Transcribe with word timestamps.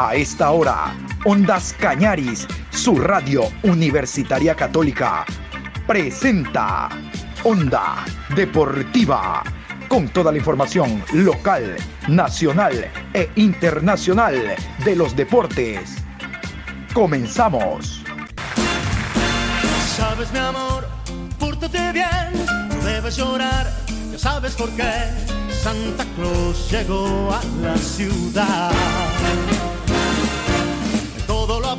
A 0.00 0.14
esta 0.14 0.52
hora, 0.52 0.94
Ondas 1.24 1.74
Cañaris, 1.76 2.46
su 2.70 3.00
radio 3.00 3.50
universitaria 3.64 4.54
católica, 4.54 5.26
presenta 5.88 6.88
Onda 7.42 8.04
Deportiva, 8.36 9.42
con 9.88 10.06
toda 10.06 10.30
la 10.30 10.38
información 10.38 11.02
local, 11.14 11.74
nacional 12.06 12.88
e 13.12 13.28
internacional 13.34 14.54
de 14.84 14.94
los 14.94 15.16
deportes. 15.16 15.96
Comenzamos. 16.94 18.04
Sabes 19.96 20.30
mi 20.30 20.38
amor, 20.38 20.86
pórtate 21.40 21.90
bien, 21.90 22.46
no 22.68 22.84
debes 22.84 23.16
llorar, 23.16 23.66
ya 24.12 24.18
sabes 24.20 24.54
por 24.54 24.70
qué. 24.76 24.92
Santa 25.50 26.04
Claus 26.14 26.70
llegó 26.70 27.32
a 27.32 27.42
la 27.62 27.76
ciudad. 27.76 28.70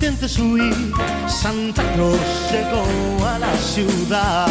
Intentes 0.00 0.38
huir, 0.38 0.92
Santa 1.26 1.82
Claus 1.94 2.20
llegó 2.52 3.26
a 3.26 3.36
la 3.40 3.52
ciudad. 3.56 4.46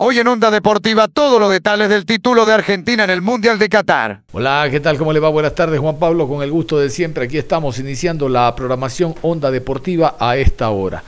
Hoy 0.00 0.18
en 0.18 0.26
Onda 0.26 0.50
Deportiva 0.50 1.06
todos 1.06 1.38
los 1.38 1.52
detalles 1.52 1.88
del 1.88 2.04
título 2.04 2.44
de 2.46 2.54
Argentina 2.54 3.04
en 3.04 3.10
el 3.10 3.22
Mundial 3.22 3.60
de 3.60 3.68
Qatar. 3.68 4.22
Hola, 4.32 4.66
¿qué 4.72 4.80
tal? 4.80 4.98
¿Cómo 4.98 5.12
le 5.12 5.20
va? 5.20 5.28
Buenas 5.28 5.54
tardes, 5.54 5.78
Juan 5.78 6.00
Pablo. 6.00 6.26
Con 6.26 6.42
el 6.42 6.50
gusto 6.50 6.80
de 6.80 6.90
siempre, 6.90 7.26
aquí 7.26 7.38
estamos 7.38 7.78
iniciando 7.78 8.28
la 8.28 8.52
programación 8.56 9.14
Onda 9.22 9.52
Deportiva 9.52 10.16
a 10.18 10.36
esta 10.36 10.70
hora. 10.70 11.04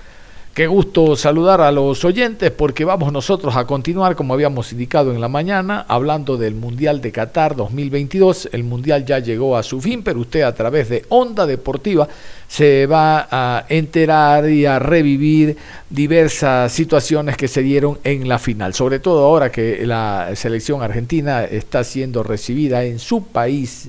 Qué 0.55 0.67
gusto 0.67 1.17
saludar 1.17 1.63
a 1.63 1.73
los 1.73 2.05
oyentes 2.05 2.51
porque 2.51 2.85
vamos 2.85 3.11
nosotros 3.11 3.57
a 3.57 3.65
continuar, 3.67 4.15
como 4.15 4.35
habíamos 4.35 4.71
indicado 4.71 5.11
en 5.11 5.19
la 5.19 5.29
mañana, 5.29 5.87
hablando 5.89 6.37
del 6.37 6.55
Mundial 6.55 7.01
de 7.01 7.11
Qatar 7.11 7.57
2022. 7.57 8.51
El 8.53 8.63
Mundial 8.63 9.07
ya 9.07 9.19
llegó 9.19 9.57
a 9.57 9.63
su 9.63 9.81
fin, 9.81 10.03
pero 10.03 10.21
usted 10.21 10.43
a 10.43 10.55
través 10.55 10.91
de 10.91 11.07
Onda 11.09 11.47
Deportiva 11.47 12.07
se 12.47 12.85
va 12.85 13.29
a 13.31 13.65
enterar 13.71 14.51
y 14.51 14.67
a 14.67 14.79
revivir 14.79 15.57
diversas 15.89 16.71
situaciones 16.71 17.39
que 17.39 17.49
se 17.49 17.63
dieron 17.63 17.99
en 18.05 18.29
la 18.29 18.39
final. 18.39 18.75
Sobre 18.75 18.99
todo 18.99 19.25
ahora 19.25 19.51
que 19.51 19.87
la 19.87 20.33
selección 20.35 20.83
argentina 20.83 21.45
está 21.45 21.83
siendo 21.83 22.23
recibida 22.23 22.85
en 22.85 22.99
su 22.99 23.25
país 23.25 23.89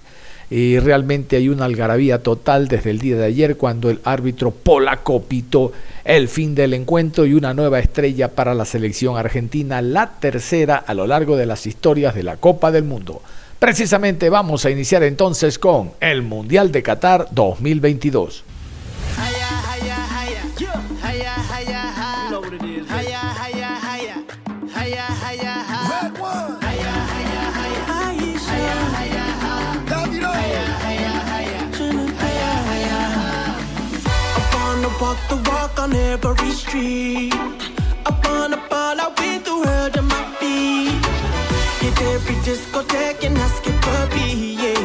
y 0.53 0.77
realmente 0.77 1.35
hay 1.35 1.49
una 1.49 1.65
algarabía 1.65 2.21
total 2.21 2.67
desde 2.67 2.91
el 2.91 2.99
día 2.99 3.15
de 3.15 3.25
ayer 3.25 3.57
cuando 3.57 3.89
el 3.89 3.99
árbitro 4.03 4.51
polaco 4.51 5.23
pitó 5.23 5.71
el 6.05 6.27
fin 6.27 6.53
del 6.53 6.75
encuentro 6.75 7.25
y 7.25 7.33
una 7.33 7.55
nueva 7.55 7.79
estrella 7.79 8.27
para 8.27 8.53
la 8.53 8.63
selección 8.63 9.17
argentina, 9.17 9.81
la 9.81 10.19
tercera 10.19 10.75
a 10.75 10.93
lo 10.93 11.07
largo 11.07 11.37
de 11.37 11.47
las 11.47 11.65
historias 11.65 12.13
de 12.13 12.21
la 12.21 12.37
Copa 12.37 12.71
del 12.71 12.83
Mundo. 12.83 13.23
Precisamente 13.57 14.29
vamos 14.29 14.63
a 14.65 14.69
iniciar 14.69 15.01
entonces 15.01 15.57
con 15.57 15.93
el 15.99 16.21
Mundial 16.21 16.71
de 16.71 16.83
Qatar 16.83 17.29
2022. 17.31 18.43
Walk 35.03 35.19
the 35.27 35.37
walk 35.51 35.73
on 35.83 35.91
every 35.93 36.51
street. 36.51 37.33
I 38.07 38.11
wanna 38.25 38.59
ball 38.69 38.97
out 39.03 39.13
with 39.19 39.41
the 39.49 39.55
world 39.63 39.93
at 40.01 40.05
my 40.15 40.23
feet. 40.39 41.03
Hit 41.81 41.97
every 42.13 42.37
discotheque 42.47 43.21
and 43.27 43.37
ask 43.45 43.61
it 43.71 43.77
for 43.85 44.03
me, 44.15 44.27
yeah, 44.63 44.82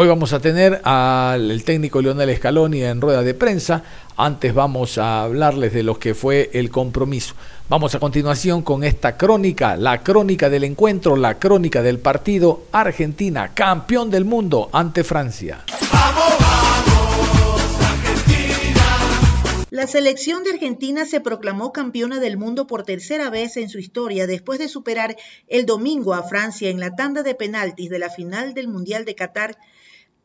Hoy 0.00 0.08
vamos 0.08 0.32
a 0.32 0.40
tener 0.40 0.80
al 0.84 1.62
técnico 1.62 2.00
Leonel 2.00 2.34
Scaloni 2.34 2.82
en 2.82 3.02
rueda 3.02 3.22
de 3.22 3.34
prensa. 3.34 3.82
Antes 4.16 4.54
vamos 4.54 4.96
a 4.96 5.24
hablarles 5.24 5.74
de 5.74 5.82
lo 5.82 5.98
que 5.98 6.14
fue 6.14 6.48
el 6.54 6.70
compromiso. 6.70 7.34
Vamos 7.68 7.94
a 7.94 8.00
continuación 8.00 8.62
con 8.62 8.82
esta 8.82 9.18
crónica, 9.18 9.76
la 9.76 10.02
crónica 10.02 10.48
del 10.48 10.64
encuentro, 10.64 11.16
la 11.16 11.38
crónica 11.38 11.82
del 11.82 11.98
partido 11.98 12.62
Argentina, 12.72 13.52
campeón 13.52 14.10
del 14.10 14.24
mundo 14.24 14.70
ante 14.72 15.04
Francia. 15.04 15.64
La 19.68 19.86
selección 19.86 20.44
de 20.44 20.52
Argentina 20.52 21.04
se 21.04 21.20
proclamó 21.20 21.72
campeona 21.72 22.20
del 22.20 22.38
mundo 22.38 22.66
por 22.66 22.84
tercera 22.84 23.28
vez 23.28 23.58
en 23.58 23.68
su 23.68 23.78
historia 23.78 24.26
después 24.26 24.58
de 24.58 24.68
superar 24.68 25.18
el 25.46 25.66
domingo 25.66 26.14
a 26.14 26.22
Francia 26.22 26.70
en 26.70 26.80
la 26.80 26.96
tanda 26.96 27.22
de 27.22 27.34
penaltis 27.34 27.90
de 27.90 27.98
la 27.98 28.08
final 28.08 28.54
del 28.54 28.68
Mundial 28.68 29.04
de 29.04 29.14
Qatar 29.14 29.58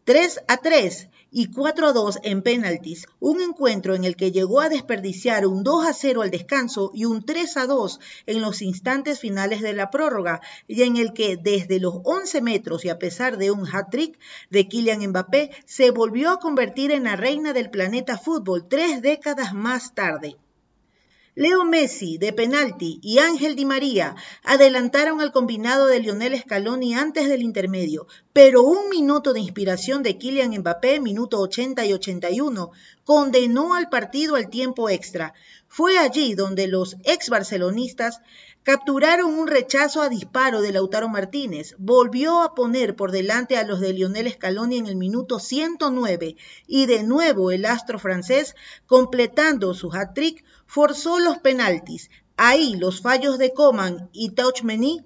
3 0.05 0.43
a 0.47 0.57
3 0.57 1.09
y 1.31 1.47
4 1.51 1.87
a 1.87 1.91
2 1.91 2.19
en 2.21 2.43
penaltis, 2.43 3.07
un 3.19 3.41
encuentro 3.41 3.95
en 3.95 4.03
el 4.03 4.15
que 4.15 4.31
llegó 4.31 4.61
a 4.61 4.69
desperdiciar 4.69 5.47
un 5.47 5.63
2 5.63 5.87
a 5.87 5.93
0 5.93 6.21
al 6.21 6.29
descanso 6.29 6.91
y 6.93 7.05
un 7.05 7.25
3 7.25 7.57
a 7.57 7.65
2 7.65 7.99
en 8.27 8.39
los 8.39 8.61
instantes 8.61 9.19
finales 9.19 9.61
de 9.61 9.73
la 9.73 9.89
prórroga, 9.89 10.41
y 10.67 10.83
en 10.83 10.97
el 10.97 11.11
que 11.13 11.37
desde 11.37 11.79
los 11.79 12.01
11 12.03 12.39
metros 12.41 12.85
y 12.85 12.89
a 12.89 12.99
pesar 12.99 13.39
de 13.39 13.49
un 13.49 13.65
hat-trick 13.65 14.19
de 14.51 14.67
Kylian 14.67 15.07
Mbappé, 15.07 15.49
se 15.65 15.89
volvió 15.89 16.29
a 16.29 16.39
convertir 16.39 16.91
en 16.91 17.05
la 17.05 17.15
reina 17.15 17.51
del 17.51 17.71
planeta 17.71 18.19
fútbol 18.19 18.67
tres 18.67 19.01
décadas 19.01 19.55
más 19.55 19.95
tarde. 19.95 20.37
Leo 21.37 21.65
Messi 21.65 22.17
de 22.17 22.31
penalti 22.31 22.97
y 23.03 23.19
Ángel 23.19 23.57
Di 23.57 23.65
María 23.65 24.15
adelantaron 24.41 25.19
al 25.19 25.33
combinado 25.33 25.87
de 25.87 25.99
Lionel 25.99 26.39
Scaloni 26.39 26.93
antes 26.93 27.27
del 27.27 27.41
intermedio, 27.41 28.07
pero 28.31 28.61
un 28.63 28.87
minuto 28.89 29.33
de 29.33 29.41
inspiración 29.41 30.01
de 30.01 30.17
Kylian 30.17 30.57
Mbappé, 30.57 31.01
minuto 31.01 31.41
80 31.41 31.85
y 31.87 31.91
81, 31.91 32.71
condenó 33.03 33.73
al 33.73 33.89
partido 33.89 34.37
al 34.37 34.49
tiempo 34.49 34.89
extra. 34.89 35.33
Fue 35.67 35.97
allí 35.97 36.35
donde 36.35 36.67
los 36.67 36.95
ex 37.03 37.27
barcelonistas 37.27 38.21
capturaron 38.65 39.31
un 39.37 39.47
rechazo 39.47 40.01
a 40.01 40.09
disparo 40.09 40.59
de 40.59 40.71
Lautaro 40.71 41.07
Martínez, 41.07 41.75
volvió 41.77 42.41
a 42.41 42.55
poner 42.55 42.95
por 42.95 43.11
delante 43.11 43.57
a 43.57 43.63
los 43.63 43.79
de 43.79 43.93
Lionel 43.93 44.31
Scaloni 44.31 44.79
en 44.79 44.87
el 44.87 44.95
minuto 44.95 45.37
109 45.39 46.35
y 46.65 46.87
de 46.87 47.03
nuevo 47.03 47.51
el 47.51 47.65
astro 47.65 47.99
francés, 47.99 48.55
completando 48.87 49.75
su 49.75 49.93
hat-trick, 49.93 50.43
forzó 50.65 51.19
los 51.19 51.37
penaltis. 51.37 52.09
Ahí 52.37 52.75
los 52.75 53.01
fallos 53.01 53.37
de 53.37 53.53
Coman 53.53 54.09
y 54.11 54.31
Tauchmeny 54.31 55.05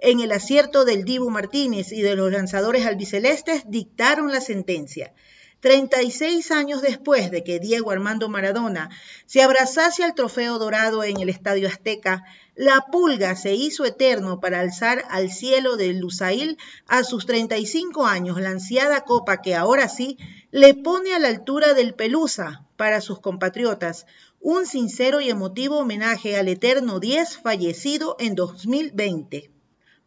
en 0.00 0.20
el 0.20 0.30
acierto 0.30 0.84
del 0.84 1.04
Dibu 1.04 1.30
Martínez 1.30 1.90
y 1.90 2.02
de 2.02 2.14
los 2.14 2.30
lanzadores 2.30 2.86
albicelestes 2.86 3.64
dictaron 3.66 4.30
la 4.30 4.40
sentencia. 4.40 5.14
36 5.60 6.50
años 6.50 6.80
después 6.80 7.30
de 7.30 7.44
que 7.44 7.60
Diego 7.60 7.90
Armando 7.90 8.28
Maradona 8.28 8.90
se 9.26 9.42
abrazase 9.42 10.02
al 10.02 10.14
trofeo 10.14 10.58
dorado 10.58 11.04
en 11.04 11.20
el 11.20 11.28
Estadio 11.28 11.68
Azteca, 11.68 12.24
la 12.54 12.86
pulga 12.90 13.36
se 13.36 13.54
hizo 13.54 13.84
eterno 13.84 14.40
para 14.40 14.60
alzar 14.60 15.04
al 15.10 15.30
cielo 15.30 15.76
de 15.76 15.92
Lusail 15.92 16.58
a 16.86 17.04
sus 17.04 17.26
35 17.26 18.06
años 18.06 18.40
la 18.40 18.50
ansiada 18.50 19.02
copa 19.02 19.42
que 19.42 19.54
ahora 19.54 19.88
sí 19.88 20.18
le 20.50 20.74
pone 20.74 21.14
a 21.14 21.18
la 21.18 21.28
altura 21.28 21.74
del 21.74 21.94
Pelusa 21.94 22.66
para 22.76 23.00
sus 23.00 23.20
compatriotas, 23.20 24.06
un 24.40 24.66
sincero 24.66 25.20
y 25.20 25.28
emotivo 25.28 25.78
homenaje 25.78 26.36
al 26.38 26.48
eterno 26.48 26.98
10 26.98 27.38
fallecido 27.38 28.16
en 28.18 28.34
2020. 28.34 29.50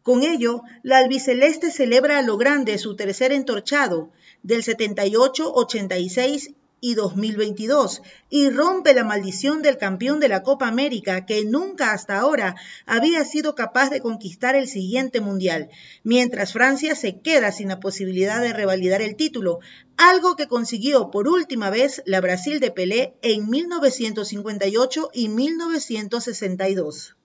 Con 0.02 0.24
ello, 0.24 0.64
la 0.82 0.98
albiceleste 0.98 1.72
celebra 1.72 2.18
a 2.18 2.24
lo 2.24 2.38
grande 2.38 2.78
su 2.78 2.96
tercer 2.96 3.32
entorchado 3.32 4.12
del 4.44 4.64
78, 4.64 5.52
86 5.54 6.52
y 6.86 6.96
2022 6.96 8.02
y 8.30 8.50
rompe 8.50 8.94
la 8.94 9.06
maldición 9.06 9.62
del 9.62 9.78
campeón 9.78 10.20
de 10.20 10.28
la 10.28 10.44
Copa 10.44 10.68
América 10.68 11.26
que 11.26 11.46
nunca 11.46 11.94
hasta 11.94 12.20
ahora 12.20 12.58
había 12.86 13.24
sido 13.24 13.56
capaz 13.56 13.90
de 13.90 14.02
conquistar 14.02 14.58
el 14.58 14.68
siguiente 14.68 15.22
mundial, 15.22 15.70
mientras 16.04 16.52
Francia 16.52 16.94
se 16.96 17.22
queda 17.22 17.54
sin 17.54 17.70
la 17.70 17.80
posibilidad 17.80 18.42
de 18.42 18.52
revalidar 18.52 19.02
el 19.02 19.16
título, 19.16 19.62
algo 19.96 20.36
que 20.36 20.50
consiguió 20.50 21.10
por 21.10 21.30
última 21.30 21.70
vez 21.70 22.04
la 22.06 22.20
Brasil 22.20 22.60
de 22.60 22.72
Pelé 22.72 23.14
en 23.22 23.50
1958 23.50 25.10
y 25.14 25.30
1962. 25.30 27.16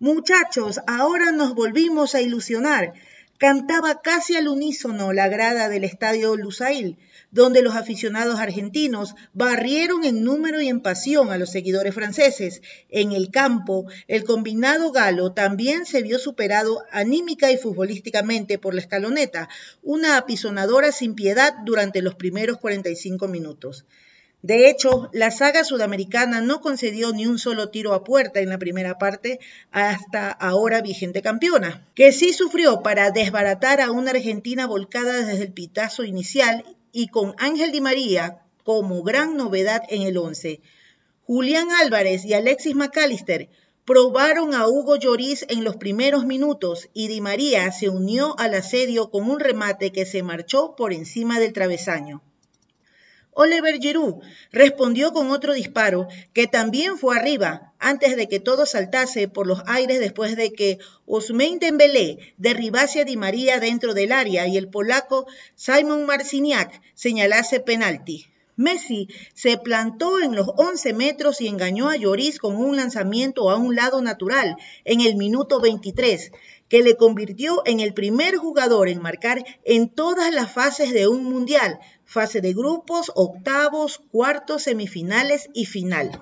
Muchachos, 0.00 0.80
ahora 0.86 1.32
nos 1.32 1.54
volvimos 1.54 2.14
a 2.14 2.20
ilusionar. 2.20 2.92
Cantaba 3.40 4.02
casi 4.02 4.36
al 4.36 4.48
unísono 4.48 5.14
la 5.14 5.28
grada 5.28 5.70
del 5.70 5.82
estadio 5.82 6.36
Lusail 6.36 6.98
donde 7.30 7.62
los 7.62 7.74
aficionados 7.74 8.38
argentinos 8.38 9.14
barrieron 9.32 10.04
en 10.04 10.24
número 10.24 10.60
y 10.60 10.68
en 10.68 10.80
pasión 10.80 11.30
a 11.30 11.38
los 11.38 11.50
seguidores 11.50 11.94
franceses. 11.94 12.60
En 12.90 13.12
el 13.12 13.30
campo, 13.30 13.86
el 14.08 14.24
combinado 14.24 14.92
galo 14.92 15.32
también 15.32 15.86
se 15.86 16.02
vio 16.02 16.18
superado 16.18 16.84
anímica 16.90 17.50
y 17.50 17.56
futbolísticamente 17.56 18.58
por 18.58 18.74
la 18.74 18.80
escaloneta, 18.80 19.48
una 19.82 20.18
apisonadora 20.18 20.92
sin 20.92 21.14
piedad 21.14 21.54
durante 21.64 22.02
los 22.02 22.16
primeros 22.16 22.58
45 22.58 23.26
minutos. 23.28 23.86
De 24.42 24.70
hecho, 24.70 25.10
la 25.12 25.30
saga 25.30 25.64
sudamericana 25.64 26.40
no 26.40 26.62
concedió 26.62 27.12
ni 27.12 27.26
un 27.26 27.38
solo 27.38 27.68
tiro 27.68 27.92
a 27.92 28.04
puerta 28.04 28.40
en 28.40 28.48
la 28.48 28.56
primera 28.56 28.96
parte 28.96 29.38
hasta 29.70 30.30
ahora 30.30 30.80
vigente 30.80 31.20
campeona, 31.20 31.86
que 31.94 32.10
sí 32.12 32.32
sufrió 32.32 32.80
para 32.80 33.10
desbaratar 33.10 33.82
a 33.82 33.90
una 33.90 34.12
Argentina 34.12 34.66
volcada 34.66 35.12
desde 35.24 35.42
el 35.42 35.52
pitazo 35.52 36.04
inicial 36.04 36.64
y 36.90 37.08
con 37.08 37.34
Ángel 37.36 37.70
Di 37.70 37.82
María 37.82 38.38
como 38.64 39.02
gran 39.02 39.36
novedad 39.36 39.82
en 39.90 40.02
el 40.02 40.16
11. 40.16 40.60
Julián 41.26 41.70
Álvarez 41.72 42.24
y 42.24 42.32
Alexis 42.32 42.74
McAllister 42.74 43.50
probaron 43.84 44.54
a 44.54 44.68
Hugo 44.68 44.96
Lloris 44.96 45.44
en 45.50 45.64
los 45.64 45.76
primeros 45.76 46.24
minutos 46.24 46.88
y 46.94 47.08
Di 47.08 47.20
María 47.20 47.70
se 47.72 47.90
unió 47.90 48.38
al 48.38 48.54
asedio 48.54 49.10
con 49.10 49.28
un 49.28 49.38
remate 49.38 49.92
que 49.92 50.06
se 50.06 50.22
marchó 50.22 50.74
por 50.76 50.94
encima 50.94 51.38
del 51.38 51.52
travesaño. 51.52 52.22
Oliver 53.32 53.78
Giroud 53.78 54.22
respondió 54.52 55.12
con 55.12 55.30
otro 55.30 55.52
disparo 55.54 56.08
que 56.32 56.46
también 56.46 56.98
fue 56.98 57.16
arriba 57.16 57.72
antes 57.78 58.16
de 58.16 58.28
que 58.28 58.40
todo 58.40 58.66
saltase 58.66 59.28
por 59.28 59.46
los 59.46 59.62
aires 59.66 60.00
después 60.00 60.36
de 60.36 60.52
que 60.52 60.78
Ousmane 61.06 61.58
Dembélé 61.58 62.34
derribase 62.36 63.00
a 63.00 63.04
Di 63.04 63.16
María 63.16 63.60
dentro 63.60 63.94
del 63.94 64.12
área 64.12 64.46
y 64.46 64.56
el 64.56 64.68
polaco 64.68 65.26
Simon 65.54 66.06
Marciniak 66.06 66.82
señalase 66.94 67.60
penalti. 67.60 68.26
Messi 68.56 69.08
se 69.32 69.56
plantó 69.56 70.20
en 70.20 70.36
los 70.36 70.46
11 70.54 70.92
metros 70.92 71.40
y 71.40 71.48
engañó 71.48 71.88
a 71.88 71.96
Lloris 71.96 72.38
con 72.38 72.56
un 72.56 72.76
lanzamiento 72.76 73.48
a 73.48 73.56
un 73.56 73.74
lado 73.74 74.02
natural 74.02 74.56
en 74.84 75.00
el 75.00 75.16
minuto 75.16 75.60
23, 75.60 76.30
que 76.68 76.82
le 76.82 76.96
convirtió 76.96 77.62
en 77.64 77.80
el 77.80 77.94
primer 77.94 78.36
jugador 78.36 78.90
en 78.90 79.00
marcar 79.00 79.42
en 79.64 79.88
todas 79.88 80.32
las 80.34 80.52
fases 80.52 80.92
de 80.92 81.08
un 81.08 81.24
mundial, 81.24 81.80
fase 82.10 82.40
de 82.40 82.52
grupos, 82.54 83.12
octavos, 83.14 84.00
cuartos, 84.10 84.64
semifinales 84.64 85.48
y 85.54 85.66
final. 85.66 86.20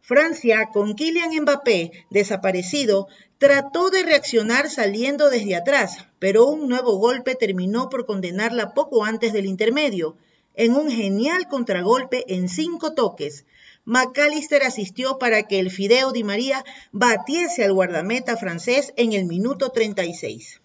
Francia, 0.00 0.70
con 0.72 0.94
Kylian 0.94 1.30
Mbappé 1.42 1.92
desaparecido, 2.10 3.06
trató 3.38 3.90
de 3.90 4.02
reaccionar 4.02 4.68
saliendo 4.68 5.30
desde 5.30 5.54
atrás, 5.54 6.06
pero 6.18 6.46
un 6.46 6.68
nuevo 6.68 6.96
golpe 6.96 7.36
terminó 7.36 7.88
por 7.90 8.06
condenarla 8.06 8.74
poco 8.74 9.04
antes 9.04 9.32
del 9.32 9.46
intermedio, 9.46 10.16
en 10.56 10.74
un 10.74 10.90
genial 10.90 11.46
contragolpe 11.46 12.24
en 12.34 12.48
cinco 12.48 12.94
toques. 12.94 13.44
McAllister 13.84 14.64
asistió 14.64 15.16
para 15.20 15.44
que 15.44 15.60
el 15.60 15.70
Fideo 15.70 16.10
Di 16.10 16.24
María 16.24 16.64
batiese 16.90 17.64
al 17.64 17.72
guardameta 17.72 18.36
francés 18.36 18.92
en 18.96 19.12
el 19.12 19.26
minuto 19.26 19.70
36. 19.70 20.60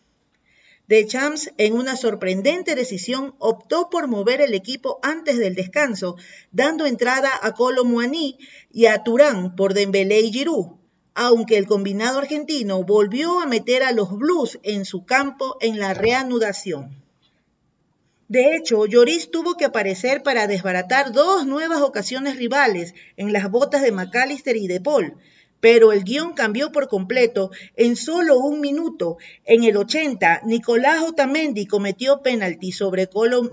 Champs, 1.07 1.51
en 1.57 1.73
una 1.73 1.95
sorprendente 1.95 2.75
decisión, 2.75 3.35
optó 3.39 3.89
por 3.89 4.07
mover 4.07 4.41
el 4.41 4.53
equipo 4.53 4.99
antes 5.01 5.37
del 5.37 5.55
descanso, 5.55 6.17
dando 6.51 6.85
entrada 6.85 7.31
a 7.41 7.53
Colo 7.53 7.83
y 8.71 8.85
a 8.85 9.03
Turán 9.03 9.55
por 9.55 9.73
Dembélé 9.73 10.19
y 10.19 10.31
Giroud, 10.31 10.77
aunque 11.15 11.57
el 11.57 11.67
combinado 11.67 12.19
argentino 12.19 12.83
volvió 12.83 13.39
a 13.39 13.45
meter 13.45 13.83
a 13.83 13.91
los 13.91 14.11
Blues 14.11 14.59
en 14.63 14.85
su 14.85 15.05
campo 15.05 15.57
en 15.61 15.79
la 15.79 15.93
reanudación. 15.93 17.03
De 18.27 18.55
hecho, 18.55 18.85
Lloris 18.85 19.31
tuvo 19.31 19.55
que 19.55 19.65
aparecer 19.65 20.23
para 20.23 20.47
desbaratar 20.47 21.11
dos 21.11 21.45
nuevas 21.45 21.81
ocasiones 21.81 22.37
rivales 22.37 22.93
en 23.15 23.31
las 23.31 23.49
botas 23.51 23.83
de 23.83 23.91
McAllister 23.91 24.57
y 24.57 24.67
de 24.67 24.81
Paul, 24.81 25.17
pero 25.63 25.93
el 25.93 26.03
guion 26.03 26.33
cambió 26.33 26.73
por 26.73 26.89
completo 26.89 27.49
en 27.77 27.95
solo 27.95 28.37
un 28.37 28.59
minuto. 28.59 29.15
En 29.45 29.63
el 29.63 29.77
80, 29.77 30.41
Nicolás 30.43 31.01
Otamendi 31.03 31.67
cometió 31.67 32.21
penalti 32.21 32.73
sobre 32.73 33.07
Colo 33.07 33.49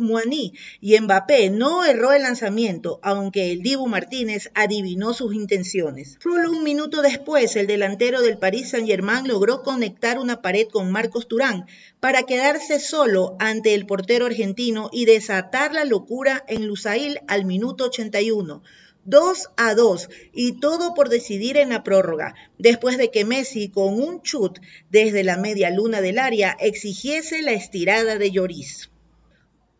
y 0.80 0.98
Mbappé 0.98 1.50
no 1.50 1.84
erró 1.84 2.12
el 2.12 2.22
lanzamiento, 2.22 2.98
aunque 3.04 3.52
el 3.52 3.62
Dibu 3.62 3.86
Martínez 3.86 4.50
adivinó 4.54 5.14
sus 5.14 5.36
intenciones. 5.36 6.18
Solo 6.20 6.50
un 6.50 6.64
minuto 6.64 7.00
después, 7.00 7.54
el 7.54 7.68
delantero 7.68 8.22
del 8.22 8.38
Paris 8.38 8.70
Saint-Germain 8.70 9.28
logró 9.28 9.62
conectar 9.62 10.18
una 10.18 10.42
pared 10.42 10.66
con 10.66 10.90
Marcos 10.90 11.28
Turán 11.28 11.66
para 12.00 12.24
quedarse 12.24 12.80
solo 12.80 13.36
ante 13.38 13.74
el 13.74 13.86
portero 13.86 14.26
argentino 14.26 14.90
y 14.92 15.04
desatar 15.04 15.74
la 15.74 15.84
locura 15.84 16.44
en 16.48 16.66
Lusail 16.66 17.20
al 17.28 17.44
minuto 17.44 17.84
81. 17.84 18.64
2 19.04 19.48
a 19.56 19.74
2 19.74 20.08
y 20.32 20.60
todo 20.60 20.94
por 20.94 21.08
decidir 21.08 21.56
en 21.56 21.70
la 21.70 21.82
prórroga, 21.82 22.34
después 22.58 22.98
de 22.98 23.10
que 23.10 23.24
Messi 23.24 23.70
con 23.70 24.00
un 24.00 24.22
chut 24.22 24.58
desde 24.90 25.24
la 25.24 25.36
media 25.36 25.70
luna 25.70 26.00
del 26.00 26.18
área 26.18 26.56
exigiese 26.60 27.40
la 27.42 27.52
estirada 27.52 28.18
de 28.18 28.30
Lloris. 28.30 28.90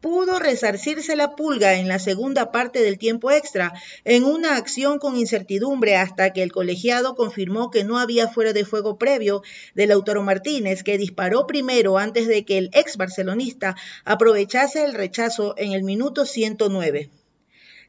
Pudo 0.01 0.39
resarcirse 0.39 1.15
la 1.15 1.37
pulga 1.37 1.75
en 1.75 1.87
la 1.87 1.99
segunda 1.99 2.51
parte 2.51 2.81
del 2.81 2.97
tiempo 2.97 3.31
extra, 3.31 3.75
en 4.05 4.25
una 4.25 4.57
acción 4.57 4.99
con 4.99 5.19
incertidumbre 5.19 5.97
hasta 5.97 6.33
que 6.33 6.43
el 6.43 6.53
colegiado 6.53 7.15
confirmó 7.15 7.71
que 7.71 7.85
no 7.85 7.99
había 7.99 8.27
fuera 8.27 8.55
de 8.55 8.65
fuego 8.65 8.97
previo 8.97 9.43
del 9.75 9.91
Lautaro 9.91 10.23
Martínez, 10.23 10.83
que 10.83 10.97
disparó 10.97 11.47
primero 11.47 11.99
antes 11.99 12.27
de 12.27 12.47
que 12.47 12.57
el 12.57 12.71
ex 12.73 12.97
barcelonista 12.97 13.77
aprovechase 14.07 14.83
el 14.87 14.95
rechazo 14.95 15.53
en 15.59 15.73
el 15.73 15.83
minuto 15.83 16.25
109. 16.25 17.11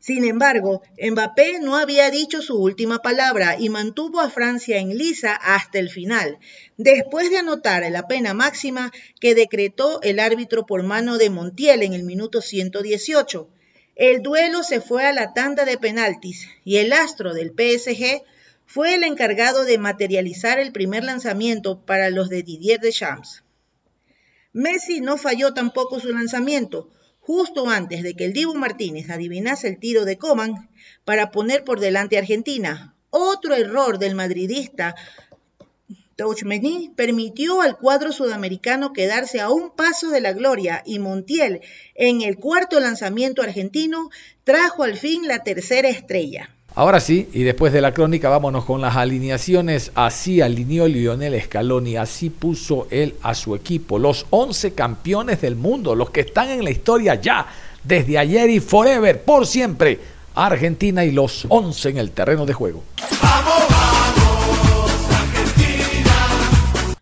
Sin 0.02 0.26
embargo, 0.26 0.82
Mbappé 1.00 1.60
no 1.60 1.78
había 1.78 2.10
dicho 2.10 2.42
su 2.42 2.58
última 2.58 3.04
palabra 3.04 3.58
y 3.60 3.70
mantuvo 3.70 4.20
a 4.20 4.32
Francia 4.32 4.80
en 4.80 4.98
lisa 4.98 5.36
hasta 5.36 5.78
el 5.78 5.92
final, 5.92 6.40
después 6.76 7.30
de 7.30 7.38
anotar 7.38 7.84
la 7.92 8.08
pena 8.08 8.34
máxima 8.34 8.92
que 9.20 9.36
decretó 9.36 10.02
el 10.02 10.20
árbitro 10.20 10.66
por 10.66 10.82
mano 10.82 11.20
de 11.20 11.30
Montiel 11.30 11.84
en 11.84 11.94
el 11.94 12.02
minuto 12.02 12.42
118. 12.42 13.48
El 13.96 14.24
duelo 14.24 14.64
se 14.64 14.82
fue 14.82 15.06
a 15.06 15.14
la 15.14 15.36
tanda 15.36 15.66
de 15.66 15.78
penaltis 15.78 16.48
y 16.66 16.78
el 16.78 16.94
astro 16.94 17.36
del 17.36 17.52
PSG 17.52 18.24
fue 18.66 18.96
el 18.96 19.04
encargado 19.04 19.66
de 19.66 19.78
materializar 19.78 20.58
el 20.58 20.72
primer 20.72 21.04
lanzamiento 21.04 21.86
para 21.86 22.10
los 22.10 22.28
de 22.30 22.42
Didier 22.42 22.80
Deschamps. 22.80 23.44
Messi 24.52 25.00
no 25.00 25.18
falló 25.18 25.54
tampoco 25.54 26.00
su 26.00 26.12
lanzamiento, 26.12 26.90
justo 27.32 27.70
antes 27.70 28.04
de 28.04 28.14
que 28.14 28.26
el 28.26 28.34
Dibu 28.34 28.56
Martínez 28.56 29.10
adivinase 29.10 29.70
el 29.70 29.80
tiro 29.80 30.04
de 30.04 30.18
Coman 30.18 30.70
para 31.06 31.32
poner 31.32 31.64
por 31.64 31.80
delante 31.80 32.18
a 32.18 32.20
Argentina. 32.20 32.94
Otro 33.10 33.56
error 33.56 34.00
del 34.00 34.16
madridista 34.16 34.96
Touchmeny 36.18 36.92
permitió 36.94 37.62
al 37.62 37.78
cuadro 37.78 38.12
sudamericano 38.12 38.92
quedarse 38.92 39.40
a 39.40 39.50
un 39.50 39.74
paso 39.74 40.10
de 40.10 40.20
la 40.20 40.34
gloria 40.34 40.84
y 40.86 41.00
Montiel, 41.00 41.62
en 41.96 42.22
el 42.22 42.36
cuarto 42.36 42.82
lanzamiento 42.82 43.42
argentino, 43.42 44.10
trajo 44.44 44.84
al 44.84 44.98
fin 44.98 45.26
la 45.26 45.42
tercera 45.42 45.88
estrella. 45.88 46.54
Ahora 46.74 47.02
sí, 47.02 47.28
y 47.34 47.44
después 47.44 47.74
de 47.74 47.82
la 47.82 47.94
crónica, 47.94 48.30
vámonos 48.30 48.64
con 48.64 48.80
las 48.80 48.96
alineaciones. 48.96 49.92
Así 49.94 50.40
alineó 50.40 50.88
Lionel 50.88 51.40
Scaloni, 51.42 51.98
así 51.98 52.30
puso 52.30 52.88
él 52.90 53.16
a 53.22 53.36
su 53.36 53.56
equipo. 53.56 54.00
Los 54.00 54.26
11 54.30 54.74
campeones 54.74 55.42
del 55.42 55.58
mundo, 55.58 55.96
los 55.96 56.12
que 56.12 56.22
están 56.22 56.50
en 56.50 56.64
la 56.64 56.72
historia 56.72 57.16
ya 57.16 57.46
Desde 57.84 58.18
ayer 58.18 58.50
y 58.50 58.60
forever, 58.60 59.24
por 59.24 59.46
siempre, 59.48 60.00
Argentina 60.36 61.04
y 61.04 61.12
los 61.12 61.46
11 61.50 61.90
en 61.90 61.98
el 61.98 62.12
terreno 62.12 62.46
de 62.46 62.54
juego. 62.54 62.84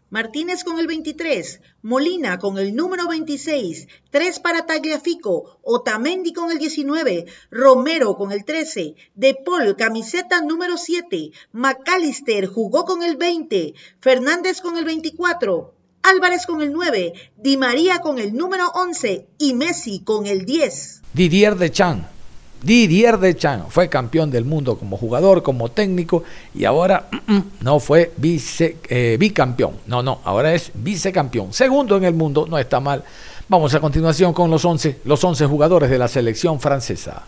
Martínez 0.10 0.64
con 0.64 0.80
el 0.80 0.88
23, 0.88 1.62
Molina 1.84 2.40
con 2.40 2.58
el 2.58 2.76
número 2.76 3.08
26, 3.08 3.88
3 4.10 4.40
para 4.40 4.66
Tagliafico, 4.66 5.60
Otamendi 5.62 6.34
con 6.34 6.52
el 6.52 6.58
19, 6.58 7.28
Romero 7.52 8.16
con 8.16 8.32
el 8.32 8.44
13, 8.44 8.96
De 9.14 9.36
Paul 9.36 9.76
camiseta 9.76 10.42
número 10.42 10.78
7, 10.78 11.32
McAllister 11.52 12.48
jugó 12.48 12.86
con 12.86 13.04
el 13.04 13.18
20, 13.18 13.76
Fernández 14.00 14.62
con 14.62 14.78
el 14.78 14.86
24, 14.86 15.74
Álvarez 16.02 16.48
con 16.48 16.62
el 16.62 16.74
9, 16.74 17.14
Di 17.38 17.58
María 17.58 18.00
con 18.00 18.18
el 18.18 18.34
número 18.34 18.70
11 18.70 19.28
y 19.38 19.54
Messi 19.54 20.00
con 20.00 20.26
el 20.26 20.46
10. 20.46 21.02
Didier 21.14 21.56
Deschamps. 21.56 22.19
Didier 22.62 23.18
Deschamps 23.18 23.74
fue 23.74 23.88
campeón 23.88 24.30
del 24.32 24.46
mundo 24.46 24.78
como 24.78 24.98
jugador, 24.98 25.42
como 25.44 25.70
técnico 25.70 26.24
y 26.54 26.66
ahora 26.66 27.08
mm, 27.12 27.34
mm, 27.34 27.44
no 27.62 27.80
fue 27.80 28.12
vice, 28.18 28.78
eh, 28.90 29.18
bicampeón. 29.20 29.78
No, 29.88 30.04
no, 30.04 30.20
ahora 30.24 30.54
es 30.54 30.72
vicecampeón. 30.74 31.54
Segundo 31.54 31.96
en 31.98 32.04
el 32.04 32.14
mundo, 32.14 32.48
no 32.50 32.58
está 32.58 32.80
mal. 32.80 33.04
Vamos 33.48 33.74
a 33.74 33.80
continuación 33.80 34.34
con 34.34 34.52
los 34.52 34.64
11, 34.64 35.00
los 35.06 35.24
11 35.24 35.46
jugadores 35.46 35.90
de 35.90 35.98
la 35.98 36.08
selección 36.08 36.60
francesa. 36.60 37.26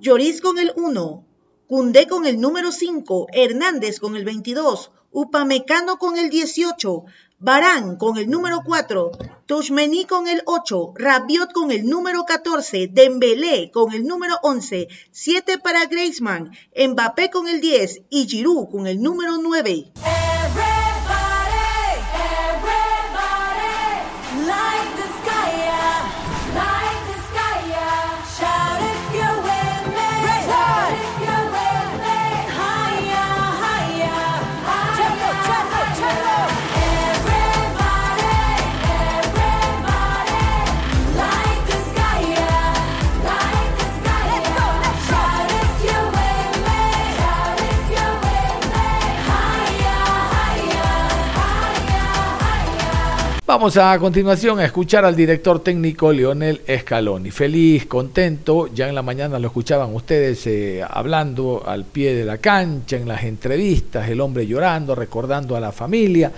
Lloris 0.00 0.40
con 0.40 0.58
el 0.58 0.72
1, 0.76 1.24
Cundé 1.68 2.06
con 2.06 2.26
el 2.26 2.40
número 2.40 2.72
5, 2.72 3.26
Hernández 3.32 3.98
con 3.98 4.16
el 4.16 4.24
22, 4.24 4.92
Upamecano 5.10 5.98
con 5.98 6.16
el 6.16 6.30
18, 6.30 7.04
Barán 7.38 7.96
con 7.96 8.16
el 8.16 8.30
número 8.30 8.62
4, 8.64 9.12
Toshmeni 9.44 10.06
con 10.06 10.26
el 10.26 10.40
8, 10.46 10.94
Rabiot 10.94 11.52
con 11.52 11.70
el 11.70 11.84
número 11.84 12.24
14, 12.24 12.88
Dembélé 12.90 13.70
con 13.70 13.92
el 13.92 14.06
número 14.06 14.38
11, 14.42 14.88
7 15.10 15.58
para 15.58 15.84
Griezmann, 15.84 16.52
Mbappé 16.74 17.30
con 17.30 17.46
el 17.46 17.60
10 17.60 18.04
y 18.08 18.26
Giroud 18.26 18.70
con 18.70 18.86
el 18.86 19.02
número 19.02 19.36
9. 19.36 19.92
Vamos 53.58 53.78
a, 53.78 53.98
continuación 53.98 54.60
a 54.60 54.66
escuchar 54.66 55.06
al 55.06 55.16
director 55.16 55.60
técnico 55.60 56.12
Lionel 56.12 56.60
Scaloni. 56.78 57.30
Feliz, 57.30 57.86
contento, 57.86 58.66
ya 58.66 58.86
en 58.86 58.94
la 58.94 59.00
mañana 59.00 59.38
lo 59.38 59.46
escuchaban 59.46 59.94
ustedes 59.94 60.46
eh, 60.46 60.84
hablando 60.86 61.62
al 61.66 61.86
pie 61.86 62.14
de 62.14 62.26
la 62.26 62.36
cancha, 62.36 62.98
en 62.98 63.08
las 63.08 63.24
entrevistas, 63.24 64.10
el 64.10 64.20
hombre 64.20 64.46
llorando, 64.46 64.94
recordando 64.94 65.56
a 65.56 65.60
la 65.60 65.72
familia, 65.72 66.30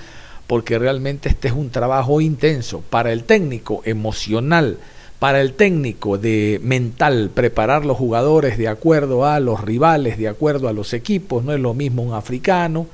porque 0.47 0.79
realmente 0.79 1.29
este 1.29 1.49
es 1.49 1.55
un 1.55 1.71
trabajo 1.71 2.21
intenso 2.21 2.85
para 2.89 3.11
el 3.13 3.25
técnico 3.25 3.83
emocional, 3.85 4.79
para 5.19 5.41
el 5.41 5.55
técnico 5.55 6.19
de 6.19 6.61
mental, 6.63 7.33
preparar 7.35 7.85
los 7.85 7.97
jugadores 7.97 8.59
de 8.59 8.69
acuerdo 8.69 9.27
a 9.27 9.41
los 9.41 9.61
rivales, 9.61 10.19
de 10.19 10.29
acuerdo 10.29 10.69
a 10.69 10.73
los 10.73 10.93
equipos, 10.93 11.43
no 11.43 11.53
es 11.53 11.59
lo 11.59 11.75
mismo 11.75 12.05
un 12.05 12.15
africano, 12.15 12.87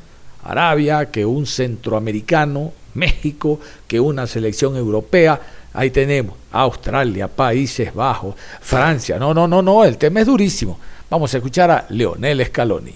Arabia, 0.43 1.11
que 1.11 1.26
un 1.26 1.45
centroamericano, 1.45 2.73
México, 2.95 3.61
que 3.87 4.01
una 4.01 4.27
selección 4.27 4.77
europea. 4.77 5.41
Ahí 5.73 5.91
tenemos 5.91 6.37
Australia, 6.53 7.29
Países 7.29 7.93
Bajos, 7.93 8.37
Francia. 8.61 9.19
No, 9.19 9.35
no, 9.35 9.49
no, 9.49 9.61
no, 9.61 9.85
el 9.85 9.99
tema 9.99 10.21
es 10.21 10.27
durísimo. 10.27 10.79
Vamos 11.11 11.35
a 11.35 11.37
escuchar 11.39 11.71
a 11.71 11.87
Leonel 11.91 12.45
Scaloni. 12.47 12.95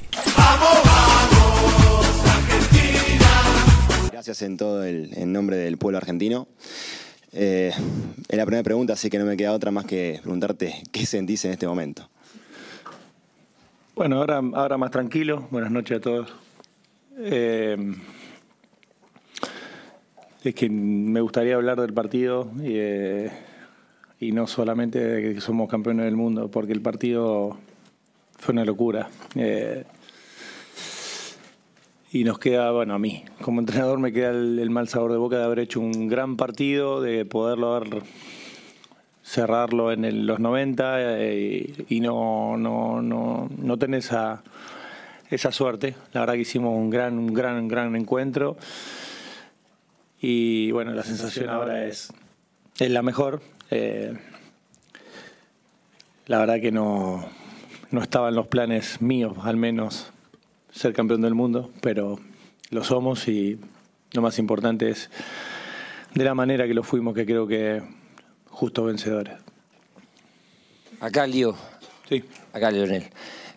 Gracias 4.10 4.42
en 4.42 4.56
todo 4.56 4.84
el 4.84 5.10
en 5.14 5.32
nombre 5.32 5.56
del 5.56 5.76
pueblo 5.76 5.98
argentino. 5.98 6.48
Eh, 7.32 7.72
es 8.28 8.36
la 8.36 8.46
primera 8.46 8.62
pregunta, 8.62 8.94
así 8.94 9.10
que 9.10 9.18
no 9.18 9.24
me 9.24 9.36
queda 9.36 9.52
otra 9.52 9.70
más 9.70 9.84
que 9.84 10.18
preguntarte 10.22 10.82
qué 10.90 11.04
sentís 11.06 11.44
en 11.44 11.52
este 11.52 11.66
momento. 11.66 12.08
Bueno, 13.94 14.18
ahora, 14.18 14.40
ahora 14.54 14.78
más 14.78 14.90
tranquilo. 14.90 15.48
Buenas 15.50 15.70
noches 15.70 15.98
a 15.98 16.00
todos. 16.00 16.32
Eh, 17.18 17.76
es 20.44 20.54
que 20.54 20.68
me 20.68 21.20
gustaría 21.20 21.56
hablar 21.56 21.80
del 21.80 21.92
partido 21.92 22.50
y, 22.58 22.74
eh, 22.74 23.30
y 24.20 24.32
no 24.32 24.46
solamente 24.46 24.98
de 24.98 25.34
que 25.34 25.40
somos 25.40 25.68
campeones 25.68 26.04
del 26.04 26.16
mundo, 26.16 26.50
porque 26.50 26.72
el 26.72 26.82
partido 26.82 27.56
fue 28.38 28.52
una 28.52 28.64
locura. 28.64 29.08
Eh, 29.34 29.84
y 32.10 32.24
nos 32.24 32.38
queda, 32.38 32.70
bueno, 32.70 32.94
a 32.94 32.98
mí, 32.98 33.24
como 33.42 33.60
entrenador 33.60 33.98
me 33.98 34.12
queda 34.12 34.30
el, 34.30 34.70
mal 34.70 34.88
sabor 34.88 35.12
de 35.12 35.18
boca 35.18 35.38
de 35.38 35.44
haber 35.44 35.58
hecho 35.58 35.80
un 35.80 36.08
gran 36.08 36.36
partido, 36.36 37.02
de 37.02 37.24
poderlo 37.26 37.74
haber 37.74 38.02
cerrarlo 39.22 39.92
en 39.92 40.26
los 40.26 40.40
90 40.40 41.20
eh, 41.20 41.84
y 41.88 42.00
no, 42.00 42.56
no, 42.56 43.02
no, 43.02 43.50
no 43.58 43.76
tener 43.76 43.98
esa, 43.98 44.42
esa 45.30 45.52
suerte. 45.52 45.96
La 46.12 46.20
verdad 46.20 46.34
que 46.34 46.40
hicimos 46.40 46.74
un 46.74 46.88
gran, 46.88 47.18
un 47.18 47.34
gran, 47.34 47.68
gran 47.68 47.94
encuentro. 47.94 48.56
Y 50.20 50.70
bueno, 50.72 50.92
la 50.92 51.02
sensación 51.02 51.48
ahora 51.48 51.84
es, 51.86 52.12
es 52.78 52.90
la 52.90 53.02
mejor. 53.02 53.40
Eh, 53.70 54.16
la 56.26 56.38
verdad 56.38 56.60
que 56.60 56.72
no, 56.72 57.28
no 57.90 58.02
estaba 58.02 58.28
en 58.28 58.34
los 58.34 58.46
planes 58.48 59.00
míos, 59.00 59.34
al 59.42 59.56
menos, 59.56 60.10
ser 60.72 60.92
campeón 60.92 61.22
del 61.22 61.34
mundo, 61.34 61.70
pero 61.80 62.18
lo 62.70 62.84
somos 62.84 63.28
y 63.28 63.58
lo 64.12 64.22
más 64.22 64.38
importante 64.38 64.90
es 64.90 65.10
de 66.14 66.24
la 66.24 66.34
manera 66.34 66.66
que 66.66 66.74
lo 66.74 66.82
fuimos, 66.82 67.14
que 67.14 67.24
creo 67.24 67.46
que 67.46 67.82
justo 68.50 68.84
vencedores. 68.84 69.34
Acá, 71.00 71.26
Lío. 71.26 71.54
Sí. 72.08 72.24
Acá, 72.52 72.70
Leonel. 72.70 73.04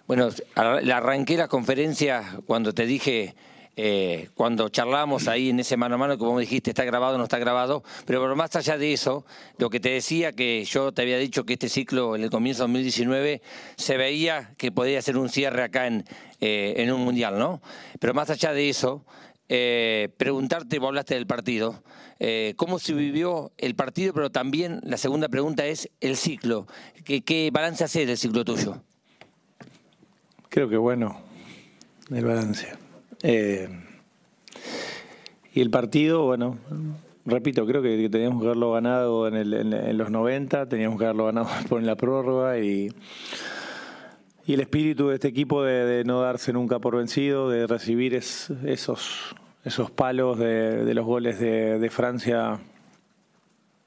Bueno, 0.08 0.30
la 0.56 0.98
arranqué 0.98 1.38
la 1.38 1.48
conferencia 1.48 2.38
cuando 2.46 2.74
te 2.74 2.86
dije 2.86 3.34
eh, 3.78 4.30
cuando 4.36 4.68
charlamos 4.68 5.30
ahí 5.30 5.50
en 5.50 5.62
ese 5.62 5.78
mano 5.78 5.96
a 5.96 5.98
mano, 5.98 6.18
como 6.18 6.40
dijiste, 6.40 6.72
está 6.72 6.84
grabado 6.84 7.16
o 7.16 7.18
no 7.18 7.24
está 7.24 7.40
grabado, 7.40 7.84
pero 8.06 8.36
más 8.36 8.56
allá 8.56 8.78
de 8.78 8.92
eso, 8.92 9.26
lo 9.58 9.70
que 9.70 9.80
te 9.80 9.90
decía 9.90 10.34
que 10.34 10.66
yo 10.66 10.92
te 10.92 11.04
había 11.04 11.18
dicho 11.18 11.46
que 11.46 11.54
este 11.54 11.70
ciclo 11.70 12.16
en 12.16 12.24
el 12.24 12.30
comienzo 12.30 12.64
de 12.64 12.68
2019 12.68 13.42
se 13.78 13.98
veía 13.98 14.54
que 14.58 14.72
podía 14.72 15.02
ser 15.02 15.18
un 15.18 15.30
cierre 15.30 15.64
acá 15.64 15.88
en, 15.88 16.04
eh, 16.42 16.74
en 16.78 16.92
un 16.92 17.02
mundial, 17.02 17.40
¿no? 17.40 17.62
Pero 18.00 18.14
más 18.14 18.30
allá 18.30 18.52
de 18.52 18.70
eso, 18.70 19.06
eh, 19.48 20.10
preguntarte, 20.18 20.78
vos 20.80 20.90
hablaste 20.90 21.16
del 21.16 21.28
partido, 21.28 21.82
cómo 22.56 22.78
se 22.78 22.94
vivió 22.94 23.52
el 23.58 23.74
partido, 23.74 24.14
pero 24.14 24.30
también 24.30 24.80
la 24.84 24.98
segunda 24.98 25.28
pregunta 25.28 25.66
es 25.66 25.90
el 26.02 26.18
ciclo. 26.18 26.68
¿Qué, 27.04 27.22
qué 27.22 27.50
balance 27.52 27.84
hace 27.84 28.06
del 28.06 28.18
ciclo 28.18 28.46
tuyo? 28.46 28.84
Creo 30.50 30.70
que 30.70 30.78
bueno, 30.78 31.20
el 32.12 32.26
balance. 32.26 32.81
Eh, 33.24 33.70
y 35.54 35.62
el 35.62 35.70
partido, 35.70 36.26
bueno, 36.26 36.58
repito, 37.26 37.66
creo 37.66 37.82
que 37.82 38.10
teníamos 38.10 38.42
que 38.42 38.48
haberlo 38.48 38.72
ganado 38.72 39.28
en, 39.28 39.36
el, 39.36 39.54
en, 39.54 39.74
en, 39.74 39.98
los 39.98 40.10
90, 40.10 40.68
teníamos 40.70 40.98
que 40.98 41.06
haberlo 41.06 41.26
ganado 41.26 41.48
por 41.70 41.84
la 41.84 41.96
prórroga 41.96 42.60
y, 42.60 42.90
y 44.46 44.54
el 44.54 44.62
espíritu 44.62 45.10
de 45.10 45.16
este 45.16 45.28
equipo 45.28 45.64
de, 45.64 45.86
de, 45.86 46.04
no 46.04 46.22
darse 46.22 46.54
nunca 46.54 46.80
por 46.80 46.96
vencido, 46.98 47.50
de 47.50 47.68
recibir 47.68 48.16
es, 48.16 48.50
esos, 48.66 49.36
esos 49.66 49.92
palos 49.92 50.40
de, 50.40 50.86
de 50.86 50.94
los 50.94 51.06
goles 51.06 51.40
de, 51.40 51.80
de 51.80 51.90
Francia 51.90 52.60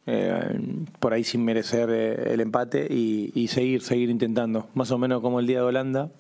eh, 0.06 0.60
por 1.00 1.14
ahí 1.14 1.24
sin 1.24 1.44
merecer 1.44 1.88
eh, 1.90 2.34
el 2.34 2.40
empate 2.40 2.86
y, 2.90 3.32
y 3.34 3.48
seguir, 3.48 3.80
seguir 3.80 4.10
intentando, 4.10 4.68
más 4.74 4.90
o 4.90 4.98
menos 4.98 5.22
como 5.22 5.40
el 5.40 5.46
día 5.46 5.60
de 5.60 5.64
Holanda 5.64 6.10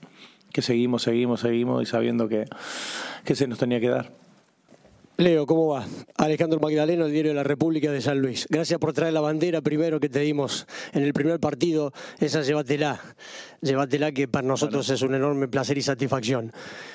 que 0.54 0.62
seguimos, 0.62 1.02
seguimos, 1.02 1.40
seguimos 1.40 1.82
y 1.82 1.86
sabiendo 1.86 2.28
que, 2.28 2.44
que 3.24 3.34
se 3.34 3.48
nos 3.48 3.58
tenía 3.58 3.80
que 3.80 3.88
dar. 3.88 4.12
Leo, 5.16 5.46
¿cómo 5.46 5.66
va? 5.66 5.84
Alejandro 6.16 6.60
Magdaleno, 6.60 7.06
el 7.06 7.12
diario 7.12 7.32
de 7.32 7.34
la 7.34 7.42
República 7.42 7.90
de 7.90 8.00
San 8.00 8.20
Luis. 8.20 8.46
Gracias 8.48 8.78
por 8.78 8.92
traer 8.92 9.14
la 9.14 9.20
bandera 9.20 9.62
primero 9.62 9.98
que 9.98 10.08
te 10.08 10.20
dimos 10.20 10.68
en 10.92 11.02
el 11.02 11.12
primer 11.12 11.40
partido. 11.40 11.92
Esa 12.20 12.42
llévatela. 12.42 13.00
Llévatela 13.62 14.12
que 14.12 14.28
para 14.28 14.46
nosotros 14.46 14.88
es 14.90 15.02
un 15.02 15.16
enorme 15.16 15.48
placer 15.48 15.76
y 15.76 15.82
satisfacción. 15.82 16.52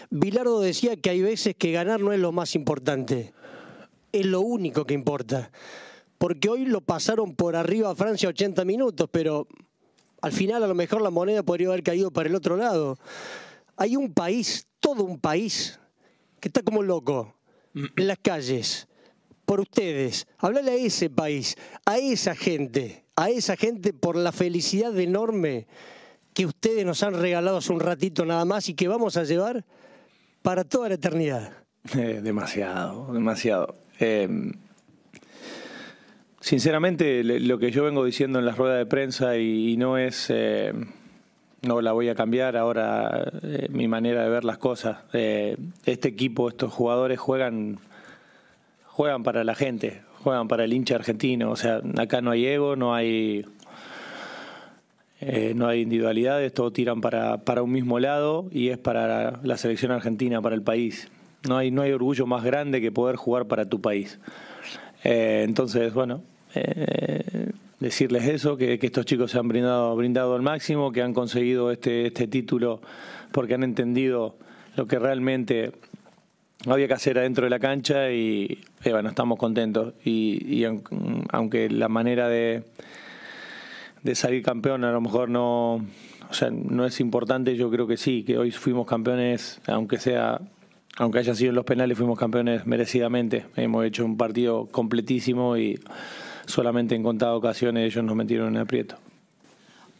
Bilardo 0.09 0.61
decía 0.61 0.95
que 0.95 1.09
hay 1.09 1.21
veces 1.21 1.53
que 1.57 1.73
ganar 1.73 1.99
no 1.99 2.13
es 2.13 2.19
lo 2.21 2.31
más 2.31 2.55
importante. 2.55 3.33
Es 4.13 4.25
lo 4.25 4.39
único 4.39 4.85
que 4.85 4.93
importa. 4.93 5.51
porque 6.17 6.47
hoy 6.47 6.63
lo 6.63 6.79
pasaron 6.79 7.35
por 7.35 7.57
arriba 7.57 7.91
a 7.91 7.95
Francia 7.95 8.29
80 8.29 8.63
minutos, 8.63 9.09
pero 9.11 9.47
al 10.21 10.31
final 10.31 10.63
a 10.63 10.67
lo 10.67 10.75
mejor 10.75 11.01
la 11.01 11.09
moneda 11.09 11.43
podría 11.43 11.67
haber 11.67 11.83
caído 11.83 12.11
para 12.11 12.29
el 12.29 12.35
otro 12.35 12.55
lado. 12.55 12.97
Hay 13.79 13.95
un 13.95 14.13
país, 14.13 14.67
todo 14.81 15.05
un 15.05 15.19
país, 15.19 15.79
que 16.41 16.49
está 16.49 16.61
como 16.61 16.83
loco 16.83 17.35
en 17.73 18.07
las 18.07 18.19
calles, 18.19 18.89
por 19.45 19.61
ustedes. 19.61 20.27
Hablale 20.37 20.71
a 20.71 20.75
ese 20.75 21.09
país, 21.09 21.55
a 21.85 21.97
esa 21.97 22.35
gente, 22.35 23.05
a 23.15 23.29
esa 23.29 23.55
gente 23.55 23.93
por 23.93 24.17
la 24.17 24.31
felicidad 24.33 24.97
enorme 24.99 25.65
que 26.33 26.45
ustedes 26.45 26.85
nos 26.85 27.03
han 27.03 27.13
regalado 27.13 27.57
hace 27.57 27.71
un 27.71 27.79
ratito 27.79 28.25
nada 28.25 28.43
más 28.43 28.67
y 28.67 28.73
que 28.73 28.89
vamos 28.89 29.15
a 29.15 29.23
llevar 29.23 29.65
para 30.41 30.65
toda 30.65 30.89
la 30.89 30.95
eternidad. 30.95 31.53
Eh, 31.97 32.19
demasiado, 32.21 33.13
demasiado. 33.13 33.75
Eh, 33.99 34.51
sinceramente, 36.41 37.23
lo 37.23 37.57
que 37.59 37.71
yo 37.71 37.85
vengo 37.85 38.03
diciendo 38.03 38.39
en 38.39 38.45
las 38.45 38.57
ruedas 38.57 38.77
de 38.77 38.85
prensa 38.85 39.37
y, 39.37 39.77
no 39.77 39.97
es, 39.97 40.27
eh, 40.29 40.73
no 41.61 41.81
la 41.81 41.91
voy 41.91 42.09
a 42.09 42.15
cambiar 42.15 42.55
ahora 42.55 43.31
eh, 43.43 43.67
mi 43.69 43.87
manera 43.87 44.23
de 44.23 44.29
ver 44.29 44.45
las 44.45 44.57
cosas. 44.57 44.99
Eh, 45.13 45.57
este 45.85 46.09
equipo, 46.09 46.49
estos 46.49 46.71
jugadores 46.71 47.19
juegan, 47.19 47.79
juegan 48.85 49.23
para 49.23 49.43
la 49.43 49.55
gente, 49.55 50.01
juegan 50.23 50.47
para 50.47 50.63
el 50.63 50.73
hincha 50.73 50.95
argentino. 50.95 51.51
O 51.51 51.55
sea, 51.55 51.81
acá 51.97 52.21
no 52.21 52.31
hay 52.31 52.45
ego, 52.45 52.75
no 52.75 52.93
hay 52.93 53.45
eh, 55.21 55.53
no 55.53 55.67
hay 55.67 55.81
individualidades, 55.81 56.53
todos 56.53 56.71
tiran 56.71 57.01
para, 57.01 57.39
para 57.39 57.61
un 57.61 57.71
mismo 57.71 57.99
lado 57.99 58.47
y 58.51 58.69
es 58.69 58.77
para 58.77 59.39
la, 59.43 59.57
selección 59.57 59.91
argentina, 59.91 60.41
para 60.41 60.55
el 60.55 60.61
país. 60.61 61.09
No 61.47 61.57
hay, 61.57 61.71
no 61.71 61.81
hay 61.81 61.91
orgullo 61.91 62.25
más 62.25 62.43
grande 62.43 62.79
que 62.79 62.91
poder 62.91 63.17
jugar 63.17 63.47
para 63.47 63.65
tu 63.65 63.81
país. 63.81 64.19
Entonces, 65.03 65.93
bueno, 65.93 66.21
decirles 67.79 68.25
eso, 68.27 68.57
que, 68.57 68.77
que 68.79 68.87
estos 68.87 69.05
chicos 69.05 69.31
se 69.31 69.39
han 69.39 69.47
brindado, 69.47 69.95
brindado 69.95 70.35
al 70.35 70.41
máximo, 70.41 70.91
que 70.91 71.01
han 71.01 71.13
conseguido 71.13 71.71
este, 71.71 72.07
este 72.07 72.27
título 72.27 72.81
porque 73.31 73.53
han 73.53 73.63
entendido 73.63 74.35
lo 74.75 74.87
que 74.87 74.99
realmente 74.99 75.71
había 76.67 76.87
que 76.87 76.93
hacer 76.93 77.17
adentro 77.17 77.45
de 77.45 77.49
la 77.49 77.59
cancha 77.59 78.11
y 78.11 78.59
eh, 78.83 78.91
bueno, 78.91 79.09
estamos 79.09 79.37
contentos. 79.37 79.93
Y, 80.03 80.43
y 80.45 80.63
aun- 80.65 81.25
aunque 81.31 81.69
la 81.69 81.87
manera 81.87 82.27
de, 82.27 82.63
de 84.03 84.15
salir 84.15 84.43
campeón 84.43 84.83
a 84.83 84.91
lo 84.91 84.99
mejor 84.99 85.29
no, 85.29 85.75
o 85.75 86.33
sea, 86.33 86.49
no 86.51 86.85
es 86.85 86.99
importante, 86.99 87.55
yo 87.55 87.69
creo 87.71 87.87
que 87.87 87.95
sí, 87.97 88.23
que 88.23 88.37
hoy 88.37 88.51
fuimos 88.51 88.87
campeones, 88.87 89.61
aunque 89.67 89.99
sea, 89.99 90.41
aunque 90.97 91.19
haya 91.19 91.33
sido 91.33 91.51
en 91.51 91.55
los 91.55 91.65
penales, 91.65 91.97
fuimos 91.97 92.19
campeones 92.19 92.65
merecidamente. 92.67 93.45
Hemos 93.55 93.85
hecho 93.85 94.03
un 94.03 94.17
partido 94.17 94.65
completísimo 94.65 95.55
y 95.55 95.79
solamente 96.49 96.95
en 96.95 97.03
contadas 97.03 97.37
ocasiones 97.37 97.85
ellos 97.91 98.03
nos 98.03 98.15
metieron 98.15 98.55
en 98.55 98.61
aprieto. 98.61 98.95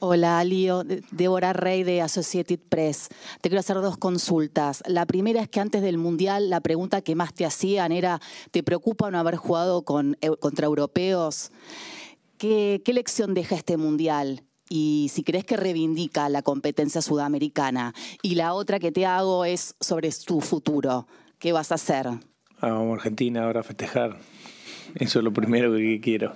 Hola, 0.01 0.41
Lío. 0.45 0.83
De- 0.85 1.03
Débora 1.11 1.51
Rey 1.51 1.83
de 1.83 2.01
Associated 2.01 2.59
Press. 2.69 3.09
Te 3.41 3.49
quiero 3.49 3.59
hacer 3.59 3.75
dos 3.77 3.97
consultas. 3.97 4.81
La 4.87 5.05
primera 5.05 5.41
es 5.41 5.49
que 5.49 5.59
antes 5.59 5.81
del 5.81 5.97
Mundial 5.97 6.49
la 6.49 6.61
pregunta 6.61 7.01
que 7.01 7.15
más 7.15 7.33
te 7.33 7.45
hacían 7.45 7.91
era, 7.91 8.21
¿te 8.51 8.63
preocupa 8.63 9.11
no 9.11 9.19
haber 9.19 9.35
jugado 9.35 9.83
con, 9.83 10.15
eu- 10.21 10.39
contra 10.39 10.67
europeos? 10.67 11.51
¿Qué, 12.37 12.81
¿Qué 12.85 12.93
lección 12.93 13.33
deja 13.33 13.55
este 13.55 13.75
Mundial? 13.75 14.43
Y 14.69 15.09
si 15.11 15.23
crees 15.23 15.43
que 15.43 15.57
reivindica 15.57 16.29
la 16.29 16.43
competencia 16.43 17.01
sudamericana. 17.01 17.93
Y 18.21 18.35
la 18.35 18.53
otra 18.53 18.79
que 18.79 18.91
te 18.93 19.05
hago 19.05 19.43
es 19.43 19.75
sobre 19.81 20.09
tu 20.25 20.39
futuro. 20.39 21.07
¿Qué 21.39 21.51
vas 21.51 21.71
a 21.71 21.75
hacer? 21.75 22.07
Ah, 22.61 22.69
Vamos 22.69 22.91
a 22.91 22.95
Argentina 22.95 23.43
ahora 23.43 23.61
a 23.61 23.63
festejar. 23.63 24.17
Eso 24.96 25.19
es 25.19 25.25
lo 25.25 25.31
primero 25.31 25.74
que 25.74 26.00
quiero. 26.01 26.34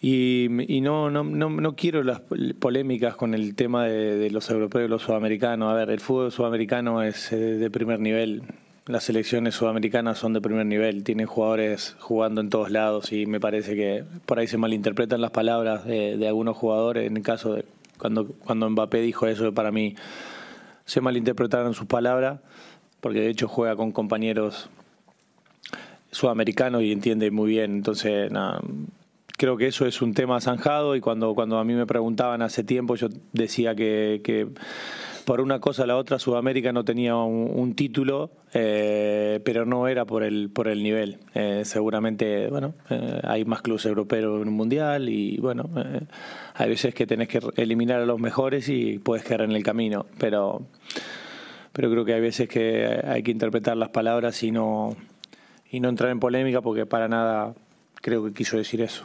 Y, 0.00 0.48
y 0.74 0.80
no, 0.80 1.10
no, 1.10 1.24
no, 1.24 1.50
no 1.50 1.76
quiero 1.76 2.02
las 2.02 2.22
polémicas 2.58 3.16
con 3.16 3.34
el 3.34 3.54
tema 3.54 3.84
de, 3.84 4.30
los 4.30 4.50
europeos 4.50 4.86
y 4.86 4.88
los 4.88 5.02
sudamericanos. 5.02 5.70
A 5.70 5.74
ver, 5.74 5.90
el 5.90 6.00
fútbol 6.00 6.32
sudamericano 6.32 7.02
es 7.02 7.30
de 7.30 7.70
primer 7.70 8.00
nivel. 8.00 8.42
Las 8.86 9.04
selecciones 9.04 9.54
sudamericanas 9.54 10.18
son 10.18 10.32
de 10.32 10.40
primer 10.40 10.64
nivel. 10.64 11.04
Tienen 11.04 11.26
jugadores 11.26 11.96
jugando 12.00 12.40
en 12.40 12.48
todos 12.48 12.70
lados 12.70 13.12
y 13.12 13.26
me 13.26 13.40
parece 13.40 13.76
que 13.76 14.04
por 14.24 14.38
ahí 14.38 14.46
se 14.46 14.56
malinterpretan 14.56 15.20
las 15.20 15.32
palabras 15.32 15.84
de, 15.84 16.16
de 16.16 16.26
algunos 16.26 16.56
jugadores. 16.56 17.06
En 17.06 17.18
el 17.18 17.22
caso 17.22 17.54
de 17.54 17.66
cuando, 17.98 18.26
cuando 18.26 18.70
Mbappé 18.70 19.02
dijo 19.02 19.26
eso, 19.26 19.52
para 19.52 19.70
mí 19.70 19.94
se 20.86 21.02
malinterpretaron 21.02 21.74
sus 21.74 21.86
palabras 21.86 22.40
porque 23.00 23.20
de 23.20 23.28
hecho 23.28 23.48
juega 23.48 23.76
con 23.76 23.92
compañeros 23.92 24.70
sudamericanos 26.10 26.82
y 26.82 26.92
entiende 26.92 27.30
muy 27.30 27.50
bien. 27.50 27.76
Entonces, 27.76 28.30
nada, 28.30 28.60
creo 29.40 29.56
que 29.56 29.66
eso 29.66 29.86
es 29.86 30.02
un 30.02 30.12
tema 30.12 30.40
zanjado 30.40 30.94
y 30.96 31.00
cuando, 31.00 31.34
cuando 31.34 31.58
a 31.58 31.64
mí 31.64 31.72
me 31.72 31.86
preguntaban 31.86 32.42
hace 32.42 32.62
tiempo 32.62 32.94
yo 32.96 33.08
decía 33.32 33.74
que, 33.74 34.20
que 34.22 34.48
por 35.24 35.40
una 35.40 35.60
cosa 35.60 35.84
o 35.84 35.86
la 35.86 35.96
otra 35.96 36.18
Sudamérica 36.18 36.72
no 36.72 36.84
tenía 36.84 37.16
un, 37.16 37.50
un 37.54 37.74
título, 37.74 38.32
eh, 38.52 39.40
pero 39.44 39.64
no 39.64 39.88
era 39.88 40.04
por 40.04 40.24
el, 40.24 40.50
por 40.50 40.68
el 40.68 40.82
nivel. 40.82 41.20
Eh, 41.34 41.62
seguramente, 41.64 42.48
bueno, 42.48 42.74
eh, 42.90 43.20
hay 43.22 43.46
más 43.46 43.62
clubes 43.62 43.86
europeos 43.86 44.42
en 44.42 44.48
un 44.48 44.54
mundial 44.54 45.08
y 45.08 45.38
bueno, 45.38 45.70
eh, 45.76 46.00
hay 46.54 46.68
veces 46.68 46.94
que 46.94 47.06
tenés 47.06 47.28
que 47.28 47.40
eliminar 47.56 48.00
a 48.00 48.06
los 48.06 48.20
mejores 48.20 48.68
y 48.68 48.98
puedes 48.98 49.24
quedar 49.24 49.42
en 49.42 49.52
el 49.52 49.62
camino, 49.62 50.04
pero 50.18 50.66
pero 51.72 51.90
creo 51.90 52.04
que 52.04 52.14
hay 52.14 52.20
veces 52.20 52.48
que 52.48 53.00
hay 53.04 53.22
que 53.22 53.30
interpretar 53.30 53.76
las 53.76 53.90
palabras 53.90 54.42
y 54.42 54.50
no, 54.50 54.96
y 55.70 55.80
no 55.80 55.88
entrar 55.88 56.10
en 56.10 56.20
polémica 56.20 56.60
porque 56.60 56.86
para 56.86 57.08
nada 57.08 57.54
creo 57.96 58.24
que 58.24 58.32
quiso 58.32 58.56
decir 58.56 58.80
eso. 58.82 59.04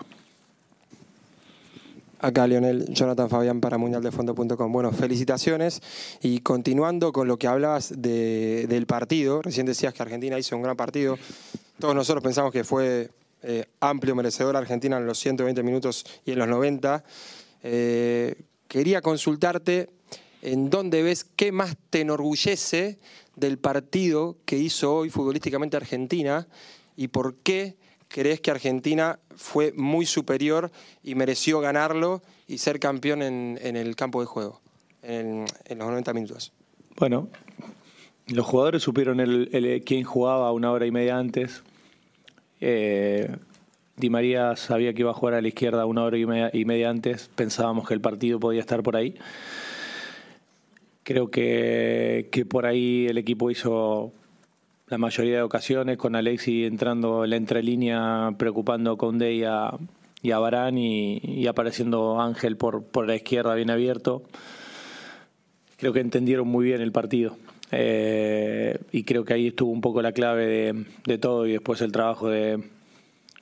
Acá 2.20 2.48
Lionel, 2.48 2.86
Jonathan 2.94 3.30
Fabián 3.30 3.60
para 3.62 3.78
mundialdefondo.com. 3.78 4.72
Bueno, 4.72 4.92
felicitaciones 4.92 5.82
y 6.22 6.40
continuando 6.40 7.12
con 7.12 7.28
lo 7.28 7.38
que 7.38 7.48
hablabas 7.48 7.94
de- 8.02 8.66
del 8.68 8.86
partido, 8.88 9.42
recién 9.42 9.66
decías 9.66 9.94
que 9.94 10.02
Argentina 10.02 10.40
hizo 10.40 10.56
un 10.56 10.64
gran 10.64 10.76
partido, 10.78 11.18
todos 11.80 11.94
nosotros 11.94 12.24
pensamos 12.24 12.52
que 12.52 12.64
fue 12.64 13.12
eh, 13.44 13.66
amplio, 13.80 14.16
merecedor 14.16 14.56
Argentina 14.56 14.98
en 14.98 15.06
los 15.06 15.20
120 15.20 15.62
minutos 15.62 16.04
y 16.26 16.32
en 16.32 16.40
los 16.40 16.48
90. 16.48 17.04
Eh, 17.62 18.36
quería 18.68 19.02
consultarte 19.02 19.90
en 20.46 20.70
dónde 20.70 21.02
ves 21.02 21.24
qué 21.24 21.52
más 21.52 21.76
te 21.90 22.02
enorgullece 22.02 23.00
del 23.36 23.58
partido 23.58 24.38
que 24.46 24.58
hizo 24.58 24.96
hoy 24.96 25.10
futbolísticamente 25.10 25.76
Argentina 25.76 26.48
y 26.96 27.08
por 27.08 27.36
qué 27.38 27.78
crees 28.10 28.42
que 28.42 28.52
Argentina 28.52 29.20
fue 29.36 29.74
muy 29.76 30.06
superior 30.06 30.72
y 31.04 31.16
mereció 31.16 31.60
ganarlo 31.62 32.22
y 32.48 32.60
ser 32.60 32.80
campeón 32.80 33.24
en, 33.24 33.58
el 33.60 33.96
campo 33.96 34.22
de 34.22 34.28
juego, 34.28 34.62
en, 35.02 35.46
los 35.68 35.88
90 35.88 36.14
minutos. 36.14 36.54
Bueno, 36.98 37.28
los 38.28 38.46
jugadores 38.46 38.84
supieron 38.84 39.20
el, 39.20 39.84
quién 39.84 40.04
jugaba 40.04 40.52
una 40.52 40.72
hora 40.72 40.86
y 40.86 40.92
media 40.92 41.18
antes. 41.18 41.64
Eh, 42.62 43.36
Di 43.98 44.12
María 44.12 44.56
sabía 44.58 44.94
que 44.94 45.02
iba 45.02 45.12
a 45.12 45.16
jugar 45.16 45.34
a 45.34 45.42
la 45.42 45.48
izquierda 45.48 45.88
una 45.88 46.04
hora 46.04 46.18
y 46.18 46.66
media 46.66 46.90
antes. 46.90 47.32
Pensábamos 47.34 47.88
que 47.88 47.96
el 47.96 48.02
partido 48.02 48.40
podía 48.40 48.62
estar 48.62 48.84
por 48.84 48.96
ahí. 48.96 49.16
Creo 51.06 51.30
que, 51.30 52.30
que 52.32 52.46
por 52.46 52.66
ahí 52.66 53.06
el 53.08 53.18
equipo 53.18 53.52
hizo 53.52 54.12
la 54.88 54.98
mayoría 54.98 55.36
de 55.38 55.42
ocasiones 55.44 55.98
con 55.98 56.16
Alexi 56.16 56.66
entrando 56.66 57.24
en 57.24 57.30
la 57.30 57.36
entrelínea, 57.38 58.32
preocupando 58.38 58.92
a 58.92 58.98
Conde 58.98 59.34
y 59.34 59.44
a, 59.44 59.72
y 60.24 60.32
Barán 60.32 60.78
y, 60.80 61.46
apareciendo 61.46 62.20
Ángel 62.20 62.58
por, 62.58 62.84
por 62.84 63.08
la 63.08 63.16
izquierda 63.16 63.54
bien 63.54 63.70
abierto 63.70 64.24
creo 65.78 65.94
que 65.94 66.00
entendieron 66.00 66.48
muy 66.48 66.66
bien 66.66 66.82
el 66.82 66.92
partido. 66.92 67.38
Eh, 67.72 68.80
y 68.92 69.04
creo 69.04 69.26
que 69.26 69.34
ahí 69.34 69.48
estuvo 69.48 69.72
un 69.72 69.82
poco 69.82 70.02
la 70.02 70.12
clave 70.14 70.74
de, 71.06 71.18
todo 71.18 71.46
y 71.46 71.52
después 71.52 71.82
el 71.82 71.92
trabajo 71.92 72.30
de 72.30 72.64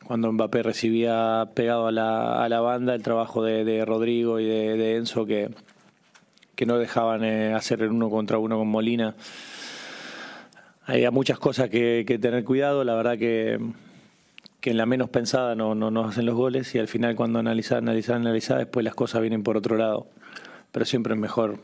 cuando 0.05 0.29
Mbappé 0.31 0.63
recibía 0.63 1.49
pegado 1.53 1.87
a 1.87 1.91
la, 1.91 2.43
a 2.43 2.49
la 2.49 2.59
banda, 2.59 2.95
el 2.95 3.03
trabajo 3.03 3.43
de, 3.43 3.85
Rodrigo 3.85 4.39
y 4.39 4.45
de 4.45 4.95
Enzo 4.97 5.25
que, 5.25 5.49
que 6.55 6.65
no 6.65 6.77
dejaban 6.77 7.23
eh, 7.23 7.53
hacer 7.53 7.81
el 7.81 7.91
uno 7.91 8.09
contra 8.09 8.37
uno 8.37 8.57
con 8.57 8.67
Molina. 8.67 9.15
Había 10.85 11.11
muchas 11.11 11.39
cosas 11.39 11.69
que, 11.69 12.03
tener 12.21 12.43
cuidado, 12.43 12.83
la 12.83 12.95
verdad 12.95 13.17
que, 13.17 13.59
que 14.59 14.71
en 14.71 14.77
la 14.77 14.85
menos 14.85 15.09
pensada 15.09 15.55
no, 15.55 15.75
no 15.75 15.91
nos 15.91 16.11
hacen 16.11 16.25
los 16.25 16.35
goles 16.35 16.75
y 16.75 16.79
al 16.79 16.87
final 16.87 17.15
cuando 17.15 17.39
analizar, 17.39 17.77
analizar, 17.77 18.17
analizar, 18.17 18.57
después 18.57 18.83
las 18.83 18.95
cosas 18.95 19.21
vienen 19.21 19.43
por 19.43 19.57
otro 19.57 19.77
lado. 19.77 20.07
Pero 20.71 20.85
siempre 20.85 21.13
es 21.13 21.19
mejor 21.19 21.59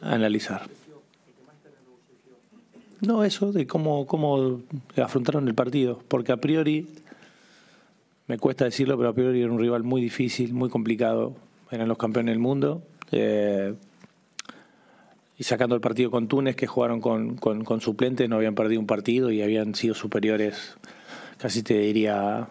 analizar. 0.00 0.62
No, 3.00 3.22
eso 3.22 3.52
de 3.52 3.66
cómo, 3.66 4.06
cómo 4.06 4.60
afrontaron 4.96 5.46
el 5.46 5.54
partido, 5.54 6.02
porque 6.08 6.32
a 6.32 6.36
priori, 6.36 6.88
me 8.26 8.38
cuesta 8.38 8.64
decirlo, 8.64 8.96
pero 8.96 9.10
a 9.10 9.12
priori 9.12 9.40
era 9.40 9.52
un 9.52 9.60
rival 9.60 9.84
muy 9.84 10.00
difícil, 10.00 10.52
muy 10.52 10.68
complicado. 10.68 11.36
Eran 11.70 11.86
los 11.86 11.98
campeones 11.98 12.32
del 12.32 12.40
mundo. 12.40 12.82
Eh, 13.12 13.74
y 15.36 15.44
sacando 15.44 15.74
el 15.74 15.80
partido 15.80 16.10
con 16.10 16.26
Túnez, 16.28 16.56
que 16.56 16.66
jugaron 16.66 17.00
con, 17.00 17.36
con, 17.36 17.64
con 17.64 17.80
suplentes, 17.80 18.28
no 18.28 18.36
habían 18.36 18.54
perdido 18.54 18.80
un 18.80 18.86
partido 18.86 19.30
y 19.30 19.42
habían 19.42 19.74
sido 19.74 19.94
superiores, 19.94 20.76
casi 21.38 21.62
te 21.62 21.78
diría 21.78 22.48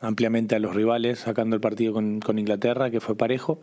ampliamente 0.00 0.54
a 0.54 0.58
los 0.58 0.74
rivales, 0.74 1.20
sacando 1.20 1.56
el 1.56 1.60
partido 1.60 1.92
con, 1.92 2.20
con 2.20 2.38
Inglaterra, 2.38 2.90
que 2.90 3.00
fue 3.00 3.16
parejo. 3.16 3.60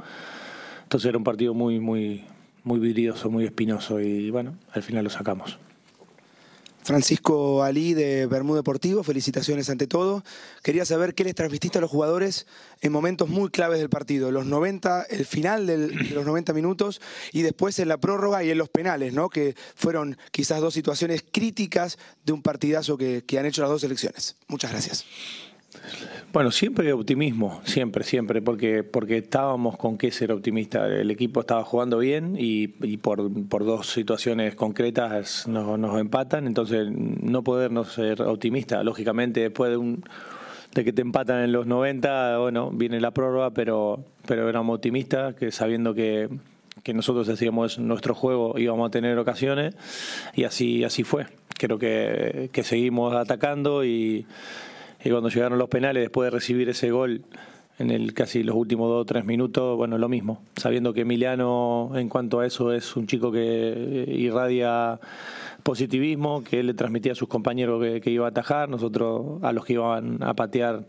Entonces 0.84 1.08
era 1.08 1.18
un 1.18 1.24
partido 1.24 1.54
muy, 1.54 1.80
muy, 1.80 2.26
muy 2.64 2.80
vidrioso, 2.80 3.30
muy 3.30 3.46
espinoso 3.46 4.00
y 4.00 4.32
bueno, 4.32 4.56
al 4.72 4.84
final 4.84 5.04
lo 5.04 5.10
sacamos. 5.10 5.60
Francisco 6.90 7.62
Ali 7.62 7.94
de 7.94 8.26
Bermú 8.26 8.56
Deportivo, 8.56 9.04
felicitaciones 9.04 9.70
ante 9.70 9.86
todo. 9.86 10.24
Quería 10.64 10.86
saber 10.86 11.14
qué 11.14 11.24
les 11.24 11.36
transmitiste 11.36 11.78
a 11.78 11.82
los 11.82 11.92
jugadores 11.92 12.48
en 12.82 12.92
momentos 12.92 13.30
muy 13.30 13.52
claves 13.52 13.78
del 13.78 13.92
partido, 13.92 14.32
los 14.32 14.48
90, 14.48 15.04
el 15.04 15.24
final 15.24 15.68
de 15.68 15.90
los 16.16 16.26
90 16.26 16.52
minutos 16.54 17.00
y 17.32 17.44
después 17.44 17.78
en 17.78 17.90
la 17.90 17.98
prórroga 17.98 18.44
y 18.44 18.50
en 18.50 18.58
los 18.58 18.70
penales, 18.70 19.14
¿no? 19.14 19.30
que 19.30 19.56
fueron 19.76 20.18
quizás 20.32 20.62
dos 20.62 20.74
situaciones 20.74 21.24
críticas 21.32 22.00
de 22.26 22.34
un 22.34 22.42
partidazo 22.42 22.98
que, 22.98 23.24
que 23.24 23.38
han 23.38 23.46
hecho 23.46 23.62
las 23.62 23.70
dos 23.70 23.82
selecciones. 23.82 24.38
Muchas 24.48 24.72
gracias. 24.72 25.06
Bueno, 26.32 26.52
siempre 26.52 26.94
optimismo, 26.94 27.60
siempre, 27.64 28.04
siempre, 28.04 28.40
porque, 28.40 28.84
porque 28.84 29.18
estábamos 29.18 29.78
con 29.78 29.98
qué 29.98 30.12
ser 30.12 30.32
optimista. 30.32 30.86
El 30.86 31.10
equipo 31.10 31.40
estaba 31.40 31.64
jugando 31.64 31.98
bien 31.98 32.36
y, 32.38 32.68
por, 32.98 33.32
por 33.48 33.66
dos 33.66 33.88
situaciones 33.88 34.54
concretas 34.54 35.48
nos, 35.48 36.00
empatan, 36.00 36.46
entonces 36.46 36.88
no 36.92 37.44
podernos 37.44 37.94
ser 37.94 38.22
optimistas. 38.22 38.86
Lógicamente, 38.86 39.40
después 39.40 39.72
de 39.72 39.78
un 39.78 40.04
de 40.76 40.86
que 40.86 40.94
te 40.94 41.02
empatan 41.02 41.42
en 41.42 41.52
los 41.52 41.66
90, 41.66 42.38
bueno, 42.38 42.70
viene 42.70 43.02
la 43.02 43.10
prórroga, 43.10 43.50
pero, 43.50 44.04
pero 44.28 44.48
éramos 44.48 44.76
optimistas, 44.76 45.34
que 45.34 45.52
sabiendo 45.52 45.96
que, 45.96 46.30
que 46.84 46.94
nosotros 46.94 47.28
hacíamos 47.28 47.80
nuestro 47.80 48.14
juego 48.14 48.54
íbamos 48.60 48.88
a 48.88 48.92
tener 48.92 49.18
ocasiones 49.18 49.74
y 50.36 50.44
así, 50.44 50.84
así 50.84 51.04
fue. 51.04 51.26
Creo 51.58 51.80
que, 51.80 52.52
que 52.54 52.64
seguimos 52.64 53.16
atacando 53.16 53.84
y, 53.84 54.28
y 55.04 55.10
cuando 55.10 55.30
llegaron 55.30 55.58
los 55.58 55.70
penales, 55.70 56.04
después 56.04 56.28
de 56.28 56.32
recibir 56.32 56.70
ese 56.70 56.92
gol 56.92 57.22
en 57.80 57.92
el 57.92 58.14
casi 58.14 58.44
los 58.44 58.56
últimos 58.56 58.90
dos 58.90 59.02
o 59.02 59.06
tres 59.06 59.24
minutos, 59.24 59.78
bueno, 59.78 59.98
lo 59.98 60.10
mismo. 60.10 60.42
Sabiendo 60.58 60.94
que 60.94 61.02
Emiliano, 61.02 61.92
en 61.96 62.10
cuanto 62.10 62.42
a 62.42 62.46
eso, 62.46 62.74
es 62.74 62.96
un 62.98 63.08
chico 63.08 63.32
que 63.32 64.06
irradia 64.08 65.00
positivismo, 65.64 66.44
que 66.44 66.60
él 66.60 66.68
le 66.68 66.74
transmitía 66.74 67.14
a 67.14 67.16
sus 67.16 67.30
compañeros 67.30 67.82
que, 67.82 68.02
que 68.02 68.12
iba 68.12 68.26
a 68.26 68.30
atajar, 68.30 68.68
nosotros 68.68 69.42
a 69.42 69.54
los 69.54 69.64
que 69.64 69.74
iban 69.74 70.22
a 70.22 70.34
patear, 70.34 70.86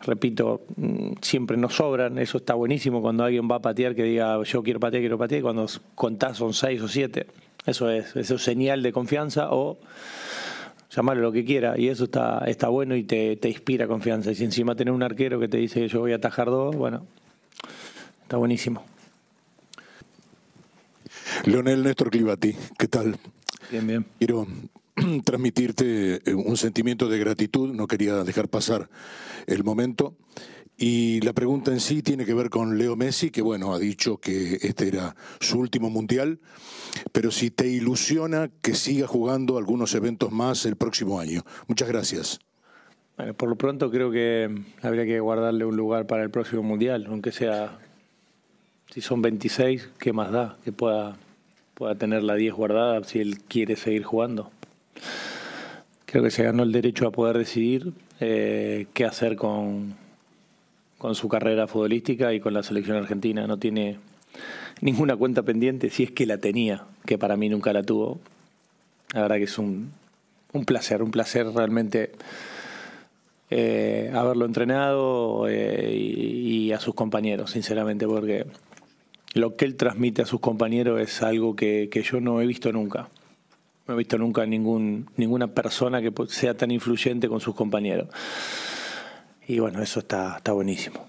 repito, 0.00 0.62
mm, 0.76 1.12
siempre 1.20 1.58
nos 1.58 1.74
sobran, 1.74 2.18
eso 2.18 2.38
está 2.38 2.54
buenísimo 2.54 3.02
cuando 3.02 3.24
alguien 3.24 3.48
va 3.50 3.56
a 3.56 3.62
patear 3.62 3.94
que 3.94 4.04
diga 4.04 4.42
yo 4.42 4.62
quiero 4.62 4.80
patear, 4.80 5.02
quiero 5.02 5.18
patear, 5.18 5.40
y 5.40 5.42
cuando 5.42 5.66
contás 5.94 6.38
son 6.38 6.54
seis 6.54 6.80
o 6.80 6.88
siete, 6.88 7.26
eso 7.66 7.90
es, 7.90 8.16
eso 8.16 8.36
es 8.36 8.42
señal 8.42 8.82
de 8.82 8.92
confianza 8.92 9.48
o 9.50 9.78
llamarlo 10.90 11.22
lo 11.22 11.32
que 11.32 11.44
quiera, 11.44 11.78
y 11.78 11.88
eso 11.88 12.04
está, 12.04 12.44
está 12.46 12.68
bueno 12.68 12.96
y 12.96 13.04
te, 13.04 13.36
te 13.36 13.48
inspira 13.48 13.86
confianza. 13.86 14.30
Y 14.30 14.34
si 14.34 14.44
encima 14.44 14.74
tenés 14.74 14.94
un 14.94 15.02
arquero 15.02 15.38
que 15.38 15.48
te 15.48 15.58
dice 15.58 15.86
yo 15.88 16.00
voy 16.00 16.12
a 16.12 16.16
atajar 16.16 16.46
dos, 16.48 16.74
bueno, 16.76 17.06
está 18.22 18.36
buenísimo. 18.36 18.84
Leonel 21.44 21.82
Néstor 21.82 22.10
Clivati, 22.10 22.54
¿qué 22.78 22.88
tal? 22.88 23.16
Bien, 23.70 23.86
bien. 23.86 24.06
Quiero 24.18 24.46
transmitirte 25.24 26.20
eh, 26.24 26.34
un 26.34 26.56
sentimiento 26.56 27.08
de 27.08 27.18
gratitud, 27.18 27.72
no 27.72 27.86
quería 27.86 28.24
dejar 28.24 28.48
pasar 28.48 28.88
el 29.46 29.64
momento. 29.64 30.16
Y 30.82 31.20
la 31.20 31.34
pregunta 31.34 31.72
en 31.72 31.80
sí 31.80 32.02
tiene 32.02 32.24
que 32.24 32.32
ver 32.32 32.48
con 32.48 32.78
Leo 32.78 32.96
Messi, 32.96 33.30
que 33.30 33.42
bueno, 33.42 33.74
ha 33.74 33.78
dicho 33.78 34.16
que 34.16 34.58
este 34.62 34.88
era 34.88 35.14
su 35.38 35.58
último 35.58 35.90
mundial, 35.90 36.40
pero 37.12 37.30
si 37.30 37.50
te 37.50 37.68
ilusiona 37.68 38.50
que 38.62 38.74
siga 38.74 39.06
jugando 39.06 39.58
algunos 39.58 39.94
eventos 39.94 40.32
más 40.32 40.64
el 40.64 40.76
próximo 40.76 41.20
año. 41.20 41.42
Muchas 41.68 41.86
gracias. 41.86 42.40
Bueno, 43.18 43.34
por 43.34 43.50
lo 43.50 43.56
pronto 43.56 43.90
creo 43.90 44.10
que 44.10 44.48
habría 44.80 45.04
que 45.04 45.20
guardarle 45.20 45.66
un 45.66 45.76
lugar 45.76 46.06
para 46.06 46.22
el 46.22 46.30
próximo 46.30 46.62
mundial, 46.62 47.04
aunque 47.08 47.30
sea, 47.30 47.78
si 48.90 49.02
son 49.02 49.20
26, 49.20 49.90
¿qué 49.98 50.14
más 50.14 50.32
da? 50.32 50.56
Que 50.64 50.72
pueda, 50.72 51.18
pueda 51.74 51.94
tener 51.96 52.22
la 52.22 52.36
10 52.36 52.54
guardada 52.54 53.04
si 53.04 53.18
él 53.18 53.40
quiere 53.42 53.76
seguir 53.76 54.04
jugando. 54.04 54.50
Creo 56.10 56.24
que 56.24 56.32
se 56.32 56.42
ganó 56.42 56.64
el 56.64 56.72
derecho 56.72 57.06
a 57.06 57.12
poder 57.12 57.38
decidir 57.38 57.92
eh, 58.18 58.86
qué 58.94 59.04
hacer 59.04 59.36
con, 59.36 59.94
con 60.98 61.14
su 61.14 61.28
carrera 61.28 61.68
futbolística 61.68 62.34
y 62.34 62.40
con 62.40 62.52
la 62.52 62.64
selección 62.64 62.96
argentina. 62.96 63.46
No 63.46 63.58
tiene 63.58 63.98
ninguna 64.80 65.14
cuenta 65.16 65.42
pendiente, 65.42 65.88
si 65.88 66.02
es 66.02 66.10
que 66.10 66.26
la 66.26 66.38
tenía, 66.38 66.84
que 67.06 67.16
para 67.16 67.36
mí 67.36 67.48
nunca 67.48 67.72
la 67.72 67.84
tuvo. 67.84 68.18
La 69.14 69.22
verdad 69.22 69.36
que 69.36 69.44
es 69.44 69.56
un, 69.56 69.92
un 70.52 70.64
placer, 70.64 71.02
un 71.02 71.12
placer 71.12 71.46
realmente 71.46 72.10
eh, 73.50 74.10
haberlo 74.12 74.46
entrenado 74.46 75.46
eh, 75.48 75.94
y, 75.94 76.72
a 76.72 76.80
sus 76.80 76.94
compañeros, 76.94 77.52
sinceramente, 77.52 78.06
porque 78.06 78.46
lo 79.34 79.54
que 79.54 79.64
él 79.64 79.76
transmite 79.76 80.22
a 80.22 80.26
sus 80.26 80.40
compañeros 80.40 81.00
es 81.00 81.22
algo 81.22 81.54
que 81.54 81.88
yo 82.04 82.20
no 82.20 82.40
he 82.40 82.46
visto 82.46 82.72
nunca. 82.72 83.08
No 83.90 83.96
he 83.96 83.98
visto 83.98 84.16
nunca 84.18 84.46
ningún, 84.46 85.10
ninguna 85.16 85.48
persona 85.48 86.00
que 86.00 86.12
sea 86.28 86.56
tan 86.56 86.70
influyente 86.70 87.28
con 87.28 87.40
sus 87.40 87.56
compañeros. 87.56 88.06
Y 89.48 89.58
bueno, 89.58 89.82
eso 89.82 89.98
está, 89.98 90.36
está 90.36 90.52
buenísimo. 90.52 91.00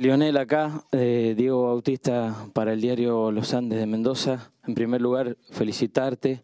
Lionel 0.00 0.36
acá, 0.36 0.82
eh, 0.90 1.34
Diego 1.36 1.62
Bautista 1.68 2.48
para 2.54 2.72
el 2.72 2.80
diario 2.80 3.30
Los 3.30 3.54
Andes 3.54 3.78
de 3.78 3.86
Mendoza. 3.86 4.50
En 4.66 4.74
primer 4.74 5.00
lugar, 5.00 5.36
felicitarte. 5.52 6.42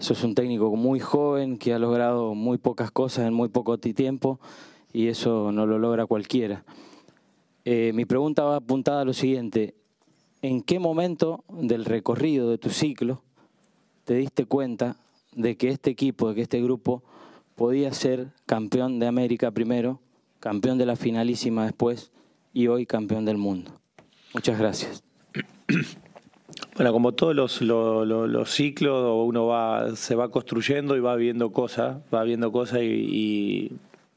Sos 0.00 0.22
un 0.22 0.34
técnico 0.34 0.76
muy 0.76 1.00
joven 1.00 1.56
que 1.56 1.72
ha 1.72 1.78
logrado 1.78 2.34
muy 2.34 2.58
pocas 2.58 2.90
cosas 2.90 3.26
en 3.26 3.32
muy 3.32 3.48
poco 3.48 3.78
ti- 3.78 3.94
tiempo 3.94 4.38
y 4.92 5.06
eso 5.08 5.50
no 5.50 5.64
lo 5.64 5.78
logra 5.78 6.04
cualquiera. 6.04 6.62
Eh, 7.64 7.92
mi 7.94 8.04
pregunta 8.04 8.42
va 8.44 8.56
apuntada 8.56 9.00
a 9.00 9.04
lo 9.06 9.14
siguiente. 9.14 9.76
¿En 10.42 10.60
qué 10.60 10.78
momento 10.78 11.42
del 11.48 11.86
recorrido 11.86 12.50
de 12.50 12.58
tu 12.58 12.68
ciclo 12.68 13.22
te 14.08 14.14
diste 14.14 14.46
cuenta 14.46 14.96
de 15.34 15.58
que 15.58 15.68
este 15.68 15.90
equipo, 15.90 16.30
de 16.30 16.34
que 16.36 16.40
este 16.40 16.62
grupo 16.62 17.02
podía 17.56 17.92
ser 17.92 18.28
campeón 18.46 18.98
de 18.98 19.06
América 19.06 19.50
primero, 19.50 20.00
campeón 20.40 20.78
de 20.78 20.86
la 20.86 20.96
finalísima 20.96 21.66
después 21.66 22.10
y 22.54 22.68
hoy 22.68 22.86
campeón 22.86 23.26
del 23.26 23.36
mundo? 23.36 23.70
Muchas 24.32 24.58
gracias. 24.58 25.04
Bueno, 26.74 26.92
como 26.92 27.12
todos 27.12 27.34
los, 27.34 27.60
lo- 27.60 28.04
lo- 28.04 28.26
los 28.28 28.50
ciclos, 28.50 29.12
uno 29.26 29.46
va, 29.46 29.94
se 29.96 30.14
va 30.14 30.30
construyendo 30.30 30.96
y 30.96 31.00
va 31.00 31.14
viendo 31.16 31.50
cosas, 31.52 31.98
va 32.14 32.22
viendo 32.22 32.50
cosas 32.52 32.80
y, 32.82 32.84
y- 32.86 33.72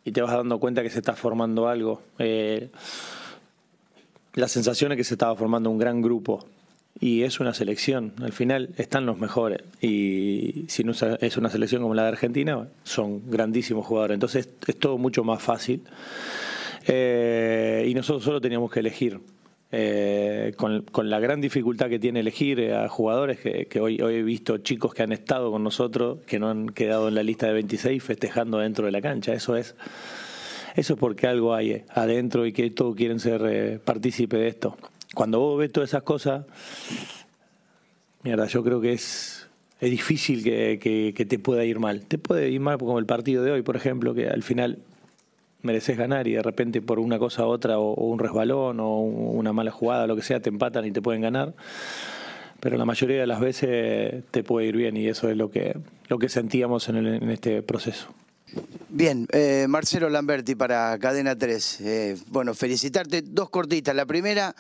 y 0.06 0.12
te 0.12 0.22
vas 0.22 0.32
dando 0.32 0.60
cuenta 0.60 0.84
que 0.84 0.90
se 0.92 1.00
está 1.00 1.14
formando 1.16 1.68
algo. 1.68 2.02
Eh, 2.20 2.70
la 4.36 4.48
sensación 4.48 4.92
es 4.92 4.98
que 4.98 5.04
se 5.04 5.16
estaba 5.16 5.36
formando 5.36 5.70
un 5.72 5.78
gran 5.80 6.02
grupo 6.04 6.46
y 7.00 7.24
es 7.24 7.40
una 7.40 7.54
selección. 7.54 8.14
Al 8.22 8.32
final 8.32 8.70
están 8.78 9.06
los 9.06 9.18
mejores 9.18 9.62
y 9.82 10.66
si 10.68 10.84
no 10.84 10.94
es 10.94 11.38
una 11.38 11.50
selección 11.50 11.82
como 11.82 11.96
la 11.96 12.04
de 12.04 12.10
Argentina, 12.10 12.68
son 12.84 13.30
grandísimos 13.30 13.86
jugadores. 13.86 14.16
Entonces 14.16 14.50
es 14.68 14.78
todo 14.78 14.98
mucho 14.98 15.24
más 15.24 15.42
fácil. 15.42 15.84
Eh, 16.88 17.86
y 17.88 17.94
nosotros 17.94 18.24
solo 18.24 18.42
teníamos 18.42 18.72
que 18.72 18.80
elegir. 18.80 19.20
Eh, 19.74 20.52
con, 20.58 20.82
con 20.82 21.10
la 21.10 21.22
gran 21.22 21.40
dificultad 21.40 21.88
que 21.88 21.98
tiene 21.98 22.20
elegir 22.20 22.60
eh, 22.60 22.76
a 22.76 22.90
jugadores 22.90 23.40
que, 23.40 23.68
que 23.68 23.80
hoy, 23.80 24.02
hoy 24.02 24.16
he 24.16 24.22
visto 24.22 24.58
chicos 24.58 24.94
que 24.94 25.02
han 25.02 25.14
estado 25.14 25.50
con 25.50 25.64
nosotros, 25.64 26.20
que 26.28 26.40
no 26.40 26.50
han 26.50 26.68
quedado 26.68 27.08
en 27.08 27.16
la 27.16 27.24
lista 27.24 27.48
de 27.48 27.54
26 27.54 28.04
festejando 28.04 28.58
dentro 28.58 28.86
de 28.86 28.92
la 28.92 29.02
cancha. 29.02 29.32
Eso 29.32 29.56
es, 29.56 29.76
eso 30.76 30.94
es 30.94 31.00
porque 31.00 31.28
algo 31.28 31.56
hay 31.56 31.72
eh, 31.72 31.86
adentro 31.90 32.46
y 32.46 32.52
que 32.52 32.70
todos 32.72 32.98
quieren 32.98 33.22
ser 33.22 33.80
partícipe 33.80 34.36
de 34.36 34.50
esto. 34.50 34.78
Cuando 35.14 35.40
vos 35.40 35.60
ves 35.60 35.72
todas 35.72 35.90
esas 35.90 36.04
cosas, 36.04 36.46
mierda, 38.24 38.48
yo 38.48 38.64
creo 38.64 38.80
que 38.82 38.94
es, 38.94 39.48
es 39.80 39.92
difícil 39.92 40.44
que, 40.44 41.14
que- 41.16 41.26
te 41.26 41.40
pueda 41.40 41.64
ir 41.66 41.80
mal. 41.80 42.06
Te 42.06 42.18
puede 42.18 42.50
ir 42.50 42.60
mal 42.60 42.78
como 42.78 43.00
el 43.00 43.06
partido 43.06 43.44
de 43.44 43.52
hoy, 43.52 43.62
por 43.62 43.76
ejemplo, 43.76 44.14
que 44.14 44.28
al 44.30 44.44
final 44.44 44.80
mereces 45.64 45.98
ganar 45.98 46.28
y 46.28 46.34
de 46.34 46.42
repente 46.42 46.82
por 46.82 47.00
una 47.00 47.20
cosa 47.20 47.46
u 47.46 47.50
otra, 47.50 47.78
o, 47.78 47.94
un 47.94 48.20
resbalón, 48.20 48.80
o 48.80 49.00
un- 49.00 49.38
una 49.38 49.54
mala 49.54 49.72
jugada, 49.72 50.08
lo 50.08 50.16
que 50.16 50.22
sea, 50.24 50.40
te 50.40 50.50
empatan 50.50 50.86
y 50.86 50.92
te 50.92 51.02
pueden 51.02 51.22
ganar. 51.22 51.54
Pero 52.60 52.78
la 52.78 52.86
mayoría 52.86 53.20
de 53.20 53.28
las 53.28 53.40
veces 53.40 54.24
te 54.32 54.44
puede 54.44 54.68
ir 54.68 54.76
bien 54.78 54.96
y 54.96 55.08
eso 55.08 55.30
es 55.30 55.36
lo 55.38 55.50
que, 55.50 55.76
lo 56.10 56.20
que 56.20 56.30
sentíamos 56.30 56.90
en 56.90 57.30
este 57.32 57.64
proceso. 57.64 58.14
Bien, 58.90 59.28
eh, 59.32 59.66
Marcelo 59.70 60.10
Lamberti 60.10 60.56
para 60.56 60.98
Cadena 61.00 61.36
3. 61.38 61.82
Eh, 61.82 62.18
bueno, 62.28 62.54
felicitarte. 62.54 63.22
Dos 63.24 63.50
cortitas. 63.50 63.96
La 63.96 64.06
primera, 64.06 64.54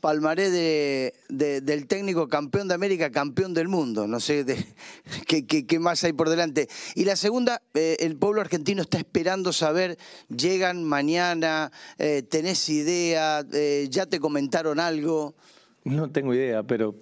palmaré 0.00 0.50
de, 0.50 1.14
de- 1.28 1.60
del 1.60 1.86
técnico 1.86 2.28
campeón 2.28 2.68
de 2.68 2.74
América, 2.74 3.10
campeón 3.10 3.52
del 3.54 3.68
mundo. 3.68 4.06
No 4.06 4.20
sé 4.20 4.44
qué, 5.26 5.78
más 5.78 6.04
hay 6.04 6.12
por 6.12 6.28
delante. 6.28 6.68
Y 6.94 7.04
la 7.04 7.16
segunda, 7.16 7.62
eh, 7.74 7.96
el 8.00 8.16
pueblo 8.16 8.40
argentino 8.40 8.82
está 8.82 8.98
esperando 8.98 9.52
saber, 9.52 9.98
llegan 10.28 10.84
mañana, 10.84 11.72
eh, 11.98 12.22
tenés 12.22 12.68
idea, 12.68 13.44
Eh, 13.52 13.88
ya 13.90 14.06
te 14.06 14.20
comentaron 14.20 14.78
algo. 14.80 15.34
No 15.84 16.10
tengo 16.10 16.34
idea, 16.34 16.62
pero 16.62 16.94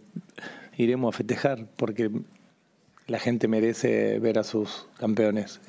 iremos 0.76 1.14
a 1.14 1.16
festejar 1.18 1.66
porque 1.76 2.11
la 3.06 3.18
gente 3.18 3.48
merece 3.48 4.18
ver 4.18 4.38
a 4.38 4.44
sus 4.44 4.87
campeones. 4.98 5.61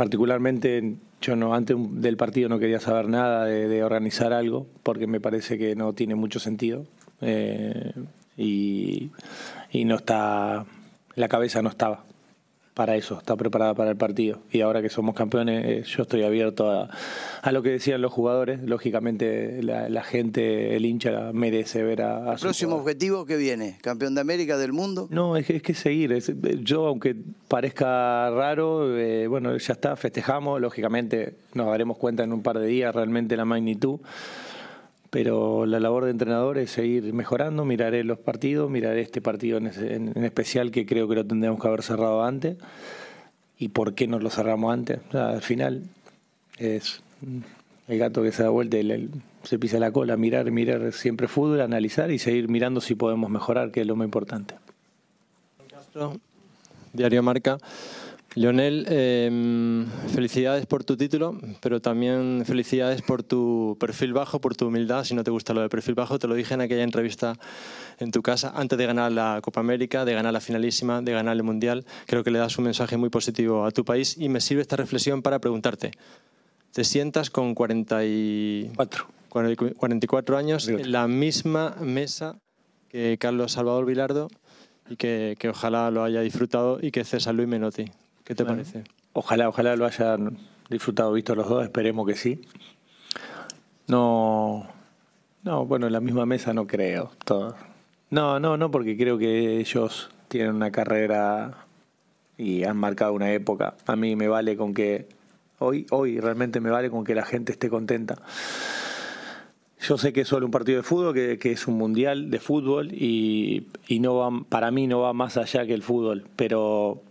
Particularmente 0.00 0.94
yo 1.20 1.36
no 1.36 1.52
antes 1.52 1.76
del 1.78 2.16
partido 2.16 2.48
no 2.48 2.58
quería 2.58 2.80
saber 2.80 3.06
nada 3.10 3.44
de, 3.44 3.68
de 3.68 3.84
organizar 3.84 4.32
algo 4.32 4.66
porque 4.82 5.06
me 5.06 5.20
parece 5.20 5.58
que 5.58 5.76
no 5.76 5.92
tiene 5.92 6.14
mucho 6.14 6.40
sentido 6.40 6.86
eh, 7.20 7.92
y, 8.34 9.10
y 9.70 9.84
no 9.84 9.96
está 9.96 10.64
la 11.16 11.28
cabeza 11.28 11.60
no 11.60 11.68
estaba 11.68 12.04
para 12.80 12.96
eso, 12.96 13.18
está 13.18 13.36
preparada 13.36 13.74
para 13.74 13.90
el 13.90 13.98
partido. 13.98 14.38
Y 14.50 14.62
ahora 14.62 14.80
que 14.80 14.88
somos 14.88 15.14
campeones, 15.14 15.66
eh, 15.66 15.82
yo 15.86 16.04
estoy 16.04 16.22
abierto 16.22 16.70
a, 16.70 16.88
a 17.42 17.52
lo 17.52 17.62
que 17.62 17.68
decían 17.68 18.00
los 18.00 18.10
jugadores. 18.10 18.62
Lógicamente, 18.62 19.62
la, 19.62 19.90
la 19.90 20.02
gente, 20.02 20.74
el 20.76 20.86
hincha, 20.86 21.30
merece 21.34 21.82
ver 21.82 22.00
a, 22.00 22.32
a 22.32 22.38
su 22.38 22.44
Próximo 22.44 22.76
objetivo 22.76 23.26
que 23.26 23.36
viene, 23.36 23.76
campeón 23.82 24.14
de 24.14 24.22
América, 24.22 24.56
del 24.56 24.72
mundo. 24.72 25.08
no, 25.10 25.36
es 25.36 25.44
que, 25.46 25.56
es 25.56 25.62
que 25.62 25.74
seguir. 25.74 26.10
es- 26.12 26.32
yo, 26.62 26.86
aunque 26.86 27.14
parezca 27.48 28.30
raro, 28.30 28.96
eh, 28.98 29.26
bueno, 29.26 29.54
ya 29.58 29.74
está, 29.74 29.94
festejamos. 29.94 30.58
Lógicamente, 30.58 31.34
nos 31.52 31.66
daremos 31.66 31.98
cuenta 31.98 32.24
en 32.24 32.32
un 32.32 32.42
par 32.42 32.58
de 32.58 32.66
días 32.66 32.94
realmente 32.94 33.36
la 33.36 33.44
magnitud. 33.44 34.00
Pero 35.10 35.66
la 35.66 35.80
labor 35.80 36.04
de 36.04 36.12
entrenador 36.12 36.56
es 36.58 36.70
seguir 36.70 37.12
mejorando. 37.12 37.64
Miraré 37.64 38.04
los 38.04 38.18
partidos, 38.18 38.70
miraré 38.70 39.00
este 39.00 39.20
partido 39.20 39.58
en, 39.58 39.66
especial 40.24 40.70
que 40.70 40.86
creo 40.86 41.08
que 41.08 41.16
lo 41.16 41.26
tendríamos 41.26 41.60
que 41.60 41.66
haber 41.66 41.82
cerrado 41.82 42.22
antes. 42.22 42.56
¿Y 43.58 43.68
por 43.68 43.94
qué 43.94 44.06
no 44.06 44.18
lo 44.20 44.30
cerramos 44.30 44.72
antes? 44.72 45.00
Al 45.12 45.42
final 45.42 45.82
es 46.58 47.02
el 47.88 47.98
gato 47.98 48.22
que 48.22 48.30
se 48.32 48.44
da 48.44 48.50
vuelta 48.50 48.78
y 48.78 48.82
le- 48.84 49.08
se 49.42 49.58
pisa 49.58 49.78
la 49.80 49.90
cola. 49.90 50.16
Mirar, 50.16 50.48
mirar 50.52 50.92
siempre 50.92 51.26
fútbol, 51.26 51.60
analizar 51.60 52.10
y 52.12 52.18
seguir 52.18 52.48
mirando 52.48 52.80
si 52.80 52.94
podemos 52.94 53.30
mejorar, 53.30 53.72
que 53.72 53.80
es 53.80 53.86
lo 53.86 53.96
más 53.96 54.04
importante. 54.04 54.54
Diario 56.92 57.22
Marca. 57.22 57.58
Lionel, 58.36 58.86
eh, 58.88 59.86
felicidades 60.14 60.64
por 60.64 60.84
tu 60.84 60.96
título, 60.96 61.36
pero 61.60 61.80
también 61.80 62.44
felicidades 62.46 63.02
por 63.02 63.24
tu 63.24 63.76
perfil 63.80 64.12
bajo, 64.12 64.40
por 64.40 64.54
tu 64.54 64.68
humildad. 64.68 65.02
Si 65.02 65.14
no 65.14 65.24
te 65.24 65.32
gusta 65.32 65.52
lo 65.52 65.62
de 65.62 65.68
perfil 65.68 65.96
bajo, 65.96 66.16
te 66.20 66.28
lo 66.28 66.36
dije 66.36 66.54
en 66.54 66.60
aquella 66.60 66.84
entrevista 66.84 67.34
en 67.98 68.12
tu 68.12 68.22
casa, 68.22 68.52
antes 68.54 68.78
de 68.78 68.86
ganar 68.86 69.10
la 69.10 69.40
Copa 69.42 69.58
América, 69.58 70.04
de 70.04 70.14
ganar 70.14 70.32
la 70.32 70.40
finalísima, 70.40 71.02
de 71.02 71.10
ganar 71.10 71.36
el 71.36 71.42
Mundial. 71.42 71.84
Creo 72.06 72.22
que 72.22 72.30
le 72.30 72.38
das 72.38 72.56
un 72.56 72.66
mensaje 72.66 72.96
muy 72.96 73.08
positivo 73.08 73.64
a 73.64 73.72
tu 73.72 73.84
país 73.84 74.16
y 74.16 74.28
me 74.28 74.40
sirve 74.40 74.62
esta 74.62 74.76
reflexión 74.76 75.22
para 75.22 75.40
preguntarte. 75.40 75.90
Te 76.72 76.84
sientas 76.84 77.30
con 77.30 77.56
44, 77.56 79.06
44 79.28 80.36
años 80.36 80.68
en 80.68 80.92
la 80.92 81.08
misma 81.08 81.74
mesa 81.80 82.38
que 82.88 83.18
Carlos 83.18 83.52
Salvador 83.52 83.86
Vilardo 83.86 84.28
y 84.88 84.94
que, 84.94 85.34
que 85.36 85.48
ojalá 85.48 85.90
lo 85.90 86.04
haya 86.04 86.20
disfrutado 86.20 86.78
y 86.80 86.92
que 86.92 87.02
César 87.02 87.34
Luis 87.34 87.48
Menotti. 87.48 87.86
¿Qué 88.30 88.36
te 88.36 88.44
Bueno, 88.44 88.58
parece? 88.58 88.84
Ojalá, 89.12 89.48
ojalá 89.48 89.74
lo 89.74 89.86
hayan 89.86 90.38
disfrutado, 90.68 91.12
visto 91.12 91.34
los 91.34 91.48
dos, 91.48 91.64
esperemos 91.64 92.06
que 92.06 92.14
sí. 92.14 92.40
No, 93.88 94.68
no, 95.42 95.66
bueno, 95.66 95.88
en 95.88 95.92
la 95.92 95.98
misma 95.98 96.26
mesa 96.26 96.54
no 96.54 96.68
creo. 96.68 97.10
Todo. 97.24 97.56
No, 98.10 98.38
no, 98.38 98.56
no, 98.56 98.70
porque 98.70 98.96
creo 98.96 99.18
que 99.18 99.58
ellos 99.58 100.10
tienen 100.28 100.54
una 100.54 100.70
carrera 100.70 101.66
y 102.38 102.62
han 102.62 102.76
marcado 102.76 103.14
una 103.14 103.32
época. 103.32 103.74
A 103.84 103.96
mí 103.96 104.14
me 104.14 104.28
vale 104.28 104.56
con 104.56 104.74
que 104.74 105.08
hoy, 105.58 105.86
hoy 105.90 106.20
realmente 106.20 106.60
me 106.60 106.70
vale 106.70 106.88
con 106.88 107.02
que 107.02 107.16
la 107.16 107.24
gente 107.24 107.50
esté 107.50 107.68
contenta. 107.68 108.14
Yo 109.80 109.98
sé 109.98 110.12
que 110.12 110.20
es 110.20 110.28
solo 110.28 110.46
un 110.46 110.52
partido 110.52 110.76
de 110.76 110.84
fútbol, 110.84 111.14
que, 111.14 111.36
que 111.40 111.50
es 111.50 111.66
un 111.66 111.76
mundial 111.76 112.30
de 112.30 112.38
fútbol 112.38 112.92
y, 112.92 113.66
y 113.88 113.98
no 113.98 114.14
va, 114.14 114.30
para 114.48 114.70
mí 114.70 114.86
no 114.86 115.00
va 115.00 115.12
más 115.14 115.36
allá 115.36 115.66
que 115.66 115.74
el 115.74 115.82
fútbol, 115.82 116.28
pero 116.36 117.02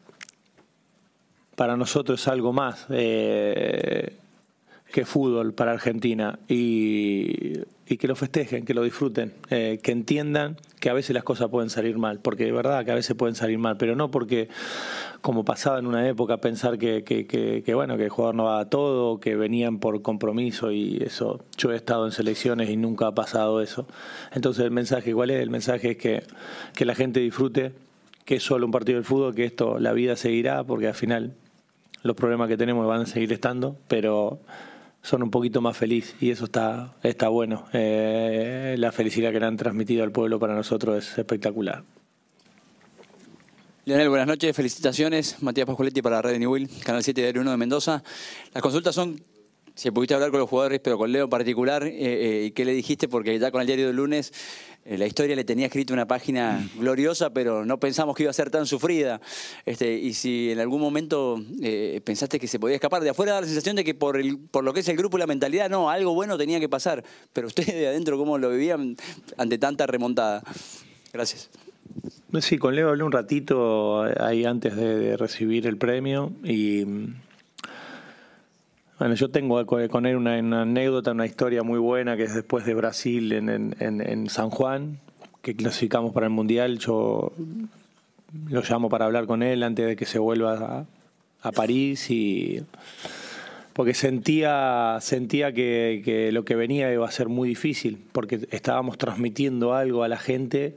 para 1.59 1.75
nosotros 1.75 2.21
es 2.21 2.27
algo 2.29 2.53
más 2.53 2.85
eh, 2.89 4.15
que 4.93 5.03
fútbol 5.03 5.53
para 5.53 5.73
Argentina 5.73 6.39
y, 6.47 7.59
que 7.97 8.07
lo 8.07 8.15
festejen, 8.15 8.63
que 8.63 8.73
lo 8.73 8.81
disfruten, 8.81 9.33
eh, 9.49 9.77
que 9.83 9.91
entiendan 9.91 10.55
que 10.79 10.89
a 10.89 10.93
veces 10.93 11.13
las 11.13 11.25
cosas 11.25 11.49
pueden 11.49 11.69
salir 11.69 11.97
mal, 11.97 12.21
porque 12.21 12.45
de 12.45 12.53
verdad 12.53 12.85
que 12.85 12.91
a 12.91 12.95
veces 12.95 13.13
pueden 13.17 13.35
salir 13.35 13.57
mal, 13.57 13.75
pero 13.75 13.97
no 13.97 14.09
porque 14.09 14.47
como 15.19 15.43
pasaba 15.43 15.79
en 15.79 15.85
una 15.85 16.07
época 16.07 16.37
pensar 16.37 16.77
que, 16.77 17.03
bueno 17.75 17.97
que 17.97 18.05
el 18.05 18.09
jugador 18.09 18.35
no 18.35 18.45
va 18.45 18.61
a 18.61 18.69
todo, 18.69 19.19
que 19.19 19.35
venían 19.35 19.79
por 19.79 20.01
compromiso 20.01 20.71
y 20.71 21.03
eso. 21.03 21.43
Yo 21.57 21.73
he 21.73 21.75
estado 21.75 22.05
en 22.05 22.13
selecciones 22.13 22.69
y 22.69 22.77
nunca 22.77 23.07
ha 23.07 23.13
pasado 23.13 23.59
eso. 23.59 23.85
Entonces 24.31 24.63
el 24.63 24.71
mensaje 24.71 25.13
cuál 25.13 25.31
es, 25.31 25.41
el 25.41 25.49
mensaje 25.49 25.91
es 25.91 25.97
que, 25.97 26.23
que 26.73 26.85
la 26.85 26.95
gente 26.95 27.19
disfrute, 27.19 27.73
que 28.23 28.35
es 28.35 28.43
solo 28.43 28.65
un 28.65 28.71
partido 28.71 28.99
de 28.99 29.03
fútbol, 29.03 29.35
que 29.35 29.43
esto 29.43 29.77
la 29.77 29.91
vida 29.91 30.15
seguirá, 30.15 30.63
porque 30.63 30.87
al 30.87 30.93
final 30.93 31.35
los 32.03 32.15
problemas 32.15 32.47
que 32.47 32.57
tenemos 32.57 32.87
van 32.87 33.01
a 33.01 33.05
seguir 33.05 33.31
estando, 33.33 33.77
pero 33.87 34.39
son 35.01 35.23
un 35.23 35.31
poquito 35.31 35.61
más 35.61 35.77
felices 35.77 36.15
y 36.19 36.31
eso 36.31 36.45
está, 36.45 36.95
está 37.03 37.29
bueno. 37.29 37.65
Eh, 37.73 38.75
la 38.77 38.91
felicidad 38.91 39.31
que 39.31 39.39
le 39.39 39.45
han 39.45 39.57
transmitido 39.57 40.03
al 40.03 40.11
pueblo 40.11 40.39
para 40.39 40.55
nosotros 40.55 40.97
es 40.97 41.17
espectacular. 41.17 41.83
Leonel, 43.85 44.09
buenas 44.09 44.27
noches, 44.27 44.55
felicitaciones. 44.55 45.41
Matías 45.41 45.65
Pascualetti 45.65 46.01
para 46.01 46.21
Red 46.21 46.37
Newell, 46.37 46.69
Canal 46.83 47.03
7 47.03 47.33
de 47.33 47.39
1 47.39 47.51
de 47.51 47.57
Mendoza. 47.57 48.03
Las 48.53 48.61
consultas 48.61 48.93
son 48.93 49.19
si 49.79 49.91
pudiste 49.91 50.13
hablar 50.13 50.29
con 50.29 50.41
los 50.41 50.49
jugadores, 50.49 50.81
pero 50.83 50.97
con 50.97 51.09
Leo 51.09 51.23
en 51.23 51.29
particular, 51.29 51.85
eh, 51.85 51.93
eh, 51.97 52.45
¿y 52.47 52.51
qué 52.51 52.65
le 52.65 52.73
dijiste? 52.73 53.07
Porque 53.07 53.39
ya 53.39 53.49
con 53.49 53.61
el 53.61 53.67
diario 53.67 53.87
del 53.87 53.95
lunes 53.95 54.33
la 54.97 55.05
historia 55.05 55.35
le 55.35 55.43
tenía 55.43 55.67
escrito 55.67 55.93
una 55.93 56.07
página 56.07 56.67
gloriosa, 56.77 57.31
pero 57.31 57.65
no 57.65 57.79
pensamos 57.79 58.15
que 58.15 58.23
iba 58.23 58.31
a 58.31 58.33
ser 58.33 58.49
tan 58.49 58.65
sufrida. 58.65 59.21
Este, 59.65 59.93
y 59.93 60.13
si 60.13 60.51
en 60.51 60.59
algún 60.59 60.81
momento 60.81 61.39
eh, 61.61 62.01
pensaste 62.03 62.39
que 62.39 62.47
se 62.47 62.59
podía 62.59 62.75
escapar, 62.75 63.03
de 63.03 63.11
afuera 63.11 63.33
da 63.33 63.41
la 63.41 63.47
sensación 63.47 63.75
de 63.75 63.83
que 63.83 63.93
por, 63.93 64.17
el, 64.17 64.39
por 64.39 64.63
lo 64.63 64.73
que 64.73 64.79
es 64.79 64.87
el 64.89 64.97
grupo 64.97 65.17
y 65.17 65.19
la 65.19 65.27
mentalidad, 65.27 65.69
no, 65.69 65.89
algo 65.89 66.13
bueno 66.13 66.37
tenía 66.37 66.59
que 66.59 66.69
pasar. 66.69 67.03
Pero 67.33 67.47
ustedes 67.47 67.73
de 67.73 67.87
adentro, 67.87 68.17
¿cómo 68.17 68.37
lo 68.37 68.49
vivían 68.49 68.95
ante 69.37 69.57
tanta 69.57 69.85
remontada? 69.85 70.41
Gracias. 71.13 71.49
Sí, 72.41 72.57
con 72.57 72.75
Leo 72.75 72.89
hablé 72.89 73.03
un 73.03 73.11
ratito 73.11 74.03
ahí 74.21 74.45
antes 74.45 74.75
de, 74.75 74.97
de 74.97 75.17
recibir 75.17 75.67
el 75.67 75.77
premio 75.77 76.31
y 76.43 76.85
mm, 76.85 77.15
bueno, 78.99 79.15
yo 79.15 79.29
tengo 79.29 79.65
con 79.65 80.05
él 80.05 80.15
una, 80.17 80.35
anécdota, 80.61 81.11
una 81.11 81.25
historia 81.25 81.63
muy 81.63 81.79
buena 81.79 82.17
que 82.17 82.23
es 82.23 82.35
después 82.35 82.65
de 82.65 82.73
Brasil 82.73 83.31
en, 83.31 83.49
en- 83.49 83.75
en- 83.79 84.29
San 84.29 84.49
Juan, 84.49 84.99
que 85.41 85.55
clasificamos 85.55 86.13
para 86.13 86.25
el 86.25 86.33
Mundial, 86.33 86.79
yo 86.79 87.31
lo 88.49 88.61
llamo 88.61 88.89
para 88.89 89.05
hablar 89.05 89.25
con 89.25 89.41
él 89.41 89.63
antes 89.63 89.87
de 89.87 89.95
que 89.95 90.05
se 90.05 90.19
vuelva 90.19 90.85
a, 91.41 91.51
París 91.53 92.11
y 92.11 92.61
porque 93.71 93.93
sentía 93.93 94.97
sentía 94.99 95.53
que 95.53 96.29
lo 96.33 96.43
que 96.43 96.55
venía 96.55 96.91
iba 96.91 97.07
a 97.07 97.11
ser 97.11 97.29
muy 97.29 97.47
difícil 97.47 97.97
porque 98.11 98.47
estábamos 98.51 98.97
transmitiendo 98.97 99.73
algo 99.73 100.03
a 100.03 100.09
la 100.09 100.17
gente 100.17 100.75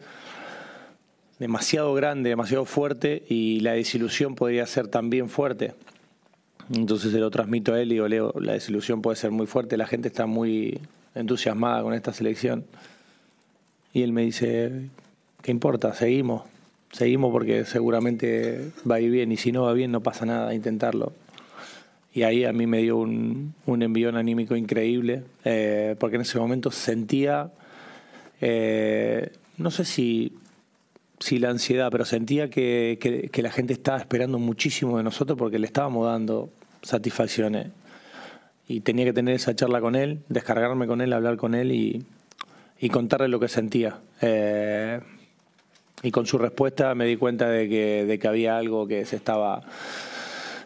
demasiado 1.40 1.92
grande, 1.94 2.30
demasiado 2.30 2.64
fuerte 2.64 3.24
y 3.28 3.58
la 3.60 3.72
desilusión 3.72 4.36
podría 4.36 4.64
ser 4.66 4.86
también 4.86 5.28
fuerte. 5.28 5.74
Entonces 6.74 7.12
se 7.12 7.18
lo 7.18 7.30
transmito 7.30 7.74
a 7.74 7.80
él 7.80 7.90
y 7.92 7.94
digo, 7.96 8.08
Leo, 8.08 8.32
la 8.40 8.52
desilusión 8.52 9.02
puede 9.02 9.16
ser 9.16 9.30
muy 9.30 9.46
fuerte, 9.46 9.76
la 9.76 9.86
gente 9.86 10.08
está 10.08 10.26
muy 10.26 10.80
entusiasmada 11.14 11.82
con 11.82 11.92
esta 11.94 12.12
selección. 12.12 12.64
Y 13.92 14.02
él 14.02 14.12
me 14.12 14.22
dice, 14.22 14.88
¿qué 15.42 15.50
importa? 15.50 15.92
Seguimos, 15.92 16.42
seguimos 16.92 17.30
porque 17.30 17.64
seguramente 17.66 18.70
va 18.90 18.94
a 18.96 19.00
ir 19.00 19.10
bien 19.10 19.32
y 19.32 19.36
si 19.36 19.52
no 19.52 19.64
va 19.64 19.74
bien 19.74 19.92
no 19.92 20.00
pasa 20.00 20.24
nada, 20.24 20.54
intentarlo. 20.54 21.12
Y 22.14 22.22
ahí 22.22 22.44
a 22.44 22.52
mí 22.52 22.66
me 22.66 22.78
dio 22.78 22.96
un, 22.98 23.54
un 23.66 23.82
envión 23.82 24.16
anímico 24.16 24.56
increíble, 24.56 25.24
eh, 25.44 25.96
porque 25.98 26.16
en 26.16 26.22
ese 26.22 26.38
momento 26.38 26.70
sentía, 26.70 27.50
eh, 28.40 29.30
no 29.58 29.70
sé 29.70 29.84
si 29.84 30.32
sí 31.18 31.38
la 31.38 31.50
ansiedad, 31.50 31.88
pero 31.90 32.04
sentía 32.04 32.50
que, 32.50 32.98
que- 33.00 33.28
que 33.30 33.42
la 33.42 33.50
gente 33.50 33.72
estaba 33.74 33.98
esperando 33.98 34.38
muchísimo 34.38 34.96
de 34.98 35.04
nosotros 35.04 35.38
porque 35.38 35.58
le 35.58 35.66
estábamos 35.66 36.06
dando 36.06 36.50
satisfacciones. 36.82 37.68
Y 38.68 38.80
tenía 38.80 39.04
que 39.04 39.12
tener 39.12 39.34
esa 39.34 39.54
charla 39.54 39.80
con 39.80 39.94
él, 39.96 40.20
descargarme 40.28 40.86
con 40.86 41.00
él, 41.00 41.12
hablar 41.12 41.36
con 41.36 41.54
él 41.54 41.72
y, 41.72 42.04
y 42.80 42.88
contarle 42.88 43.28
lo 43.28 43.40
que 43.40 43.48
sentía. 43.48 43.98
Eh, 44.20 45.00
y 46.02 46.10
con 46.10 46.26
su 46.26 46.38
respuesta 46.38 46.94
me 46.94 47.06
di 47.06 47.16
cuenta 47.16 47.48
de 47.48 47.68
que, 47.68 48.04
de 48.06 48.18
que 48.18 48.28
había 48.28 48.56
algo 48.56 48.86
que 48.86 49.04
se 49.04 49.16
estaba, 49.16 49.62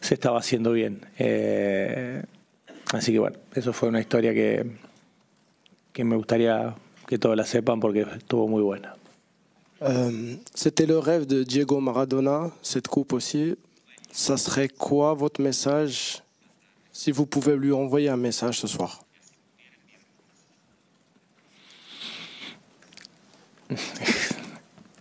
se 0.00 0.14
estaba 0.14 0.38
haciendo 0.38 0.72
bien. 0.72 1.00
Eh, 1.18 2.22
así 2.92 3.12
que 3.12 3.18
bueno, 3.18 3.36
eso 3.54 3.72
fue 3.72 3.88
una 3.88 4.00
historia 4.00 4.32
que, 4.32 4.66
que 5.92 6.04
me 6.04 6.16
gustaría 6.16 6.74
que 7.06 7.18
todos 7.18 7.36
la 7.36 7.44
sepan 7.44 7.80
porque 7.80 8.06
estuvo 8.16 8.48
muy 8.48 8.62
buena. 8.62 8.94
Euh, 9.82 10.38
C'était 10.54 10.86
le 10.86 10.98
rêve 10.98 11.26
de 11.26 11.44
Diego 11.44 11.80
Maradona, 11.80 12.50
cette 12.62 12.88
coupe 12.88 13.12
aussi. 13.12 13.56
Ça 14.16 14.38
serait 14.38 14.70
quoi 14.70 15.12
votre 15.12 15.42
message 15.42 16.22
si 16.90 17.12
vous 17.12 17.26
pouvez 17.26 17.54
lui 17.54 17.70
envoyer 17.70 18.08
un 18.08 18.16
message 18.16 18.60
ce 18.60 18.66
soir 18.66 19.04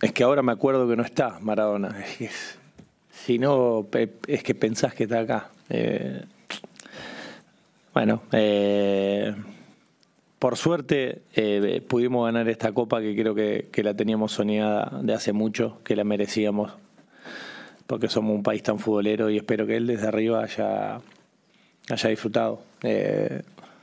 Es 0.02 0.12
que 0.12 0.22
ahora 0.22 0.42
me 0.42 0.52
acuerdo 0.52 0.86
que 0.86 0.96
no 0.96 1.02
está 1.02 1.38
Maradona. 1.40 1.96
Si 3.10 3.38
no, 3.38 3.88
es 4.28 4.42
que 4.42 4.54
pensás 4.54 4.92
que 4.92 5.04
está 5.04 5.20
acá. 5.20 5.50
Eh, 5.70 6.22
Bueno, 7.94 8.22
eh, 8.32 9.34
por 10.38 10.58
suerte 10.58 11.22
eh, 11.34 11.82
pudimos 11.88 12.26
ganar 12.26 12.50
esta 12.50 12.70
copa 12.72 13.00
que 13.00 13.16
creo 13.16 13.34
que, 13.34 13.70
que 13.72 13.82
la 13.82 13.94
teníamos 13.94 14.32
soñada 14.32 15.00
de 15.02 15.14
hace 15.14 15.32
mucho, 15.32 15.80
que 15.82 15.96
la 15.96 16.04
merecíamos, 16.04 16.74
porque 17.86 18.08
somos 18.08 18.34
un 18.34 18.42
país 18.42 18.62
tan 18.62 18.78
futbolero 18.78 19.30
y 19.30 19.36
espero 19.36 19.66
que 19.66 19.76
él 19.76 19.86
desde 19.86 20.08
arriba 20.08 20.42
haya, 20.42 21.00
haya 21.88 22.08
disfrutado. 22.10 22.60
Eh, 22.82 23.42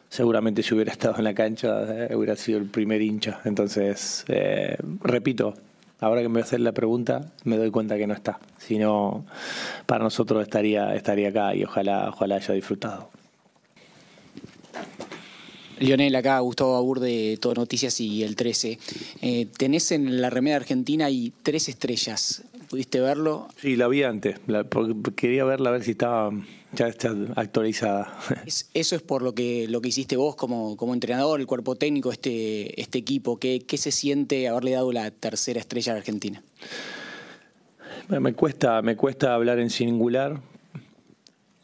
seguramente 0.09 0.61
si 0.61 0.75
hubiera 0.75 0.91
estado 0.91 1.15
en 1.17 1.23
la 1.23 1.33
cancha 1.33 2.07
eh, 2.07 2.15
hubiera 2.15 2.35
sido 2.35 2.59
el 2.59 2.65
primer 2.65 3.01
hincha. 3.01 3.41
Entonces, 3.45 4.25
eh, 4.27 4.77
repito, 5.01 5.55
ahora 5.99 6.21
que 6.21 6.27
me 6.27 6.33
voy 6.33 6.41
a 6.41 6.45
hacer 6.45 6.59
la 6.59 6.71
pregunta, 6.71 7.31
me 7.45 7.57
doy 7.57 7.71
cuenta 7.71 7.97
que 7.97 8.05
no 8.05 8.13
está. 8.13 8.39
Si 8.57 8.77
no, 8.77 9.25
para 9.85 10.03
nosotros 10.03 10.43
estaría, 10.43 10.93
estaría 10.95 11.29
acá 11.29 11.55
y 11.55 11.63
ojalá, 11.63 12.09
ojalá 12.09 12.35
haya 12.35 12.53
disfrutado. 12.53 13.09
Lionel, 15.79 16.15
acá 16.15 16.39
Gustavo 16.39 16.75
Abur 16.75 16.99
de 16.99 17.37
Todo 17.41 17.55
Noticias 17.55 17.99
y 17.99 18.23
el 18.23 18.35
13. 18.35 18.79
Eh, 19.21 19.47
tenés 19.57 19.91
en 19.91 20.21
la 20.21 20.29
remera 20.29 20.57
argentina 20.57 21.09
y 21.09 21.33
tres 21.43 21.67
estrellas. 21.67 22.43
¿Pudiste 22.73 22.99
verlo? 23.01 23.49
Sí, 23.57 23.75
la 23.75 23.87
vi 23.87 24.01
antes. 24.01 24.39
La- 24.47 24.65
quería 25.15 25.45
verla 25.45 25.69
a 25.69 25.73
ver 25.73 25.83
si 25.83 25.91
estaba 25.91 26.31
ya 26.71 26.87
está 26.87 27.13
actualizada. 27.35 28.17
Es- 28.47 28.67
eso 28.73 28.95
es 28.95 29.03
por 29.03 29.21
lo 29.21 29.35
que, 29.35 29.67
lo 29.67 29.79
que 29.79 29.89
hiciste 29.89 30.17
vos 30.17 30.35
como, 30.35 30.75
como 30.75 30.95
entrenador, 30.95 31.39
el 31.39 31.45
cuerpo 31.45 31.75
técnico, 31.75 32.11
este, 32.11 32.81
este 32.81 32.97
equipo. 32.97 33.37
¿Qué, 33.37 33.59
¿Qué 33.59 33.77
se 33.77 33.91
siente 33.91 34.47
haberle 34.47 34.71
dado 34.71 34.91
la 34.91 35.11
tercera 35.11 35.59
estrella 35.59 35.93
a 35.93 35.97
Argentina? 35.97 36.41
Me, 38.07 38.33
cuesta, 38.33 38.81
me 38.81 38.95
cuesta 38.95 39.35
hablar 39.35 39.59
en 39.59 39.69
singular. 39.69 40.41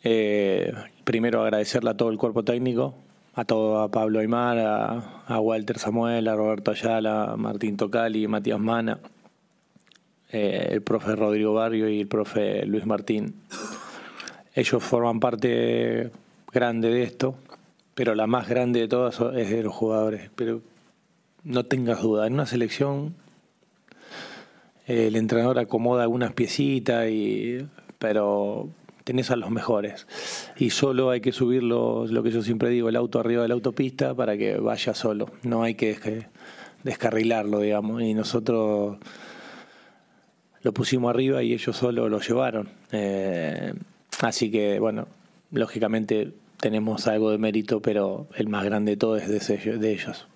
Eh, 0.04 0.72
primero 1.06 1.42
agradecerle 1.42 1.90
a 1.90 1.98
todo 1.98 2.10
el 2.12 2.20
cuerpo 2.20 2.44
técnico, 2.44 2.94
a 3.34 3.46
todo 3.46 3.80
a 3.80 3.90
Pablo 3.90 4.20
Aymar, 4.20 4.60
a, 4.60 5.24
a 5.26 5.40
Walter 5.40 5.80
Samuel, 5.80 6.28
a 6.28 6.36
Roberto 6.36 6.70
Ayala, 6.70 7.32
a 7.32 7.36
Martín 7.36 7.78
Tocali, 7.78 8.28
Matías 8.28 8.60
Mana, 8.60 9.00
eh, 10.32 10.70
el 10.72 10.82
profe 10.82 11.16
Rodrigo 11.16 11.54
Barrio 11.54 11.90
y 11.90 12.02
el 12.02 12.08
profe 12.08 12.66
Luis 12.66 12.86
Martín. 12.86 13.36
Ellos 14.54 14.84
forman 14.84 15.20
parte 15.20 16.12
grande 16.52 16.90
de 16.90 17.04
esto, 17.04 17.36
pero 17.96 18.16
la 18.16 18.28
más 18.28 18.48
grande 18.48 18.82
de 18.82 18.88
todas 18.88 19.20
es 19.36 19.50
de 19.50 19.64
los 19.64 19.74
jugadores. 19.74 20.30
Pero 20.36 20.62
no 21.44 21.66
tengas 21.66 22.02
duda, 22.02 22.28
en 22.28 22.34
una 22.34 22.46
selección 22.46 23.16
eh, 24.90 25.08
el 25.08 25.16
entrenador 25.16 25.60
acomoda 25.60 26.02
algunas 26.04 26.34
piecitas, 26.34 27.08
y, 27.10 27.66
pero 28.00 28.70
tenés 29.04 29.30
a 29.32 29.36
los 29.36 29.52
mejores. 29.52 30.08
Y 30.58 30.72
solo 30.72 31.12
hay 31.12 31.22
que 31.22 31.32
subir 31.32 31.64
lo, 31.64 32.08
que 32.24 32.32
yo 32.32 32.42
siempre 32.42 32.70
digo, 32.70 32.90
el 32.90 32.96
auto 32.96 33.20
arriba 33.20 33.44
de 33.44 33.48
la 33.48 33.54
autopista 33.54 34.16
para 34.16 34.36
que 34.36 34.58
vaya 34.58 34.94
solo. 34.96 35.30
No 35.44 35.64
hay 35.64 35.76
que 35.76 36.28
descarrilarlo, 36.84 37.60
digamos. 37.60 38.02
Y 38.02 38.16
nosotros 38.16 38.98
lo 40.62 40.74
pusimos 40.74 41.10
arriba 41.10 41.44
y 41.44 41.54
ellos 41.54 41.76
solo 41.76 42.10
lo 42.10 42.20
llevaron. 42.20 42.70
Eh, 42.92 43.74
así 44.22 44.52
que, 44.52 44.80
bueno, 44.80 45.08
lógicamente 45.52 46.34
tenemos 46.60 47.08
algo 47.08 47.32
de 47.32 47.38
mérito, 47.38 47.82
pero 47.82 48.28
el 48.36 48.48
más 48.50 48.66
grande 48.66 48.92
de 48.92 48.98
todo 48.98 49.18
es 49.18 49.28
de 49.28 49.78
de 49.78 49.94
ellos. 49.94 50.28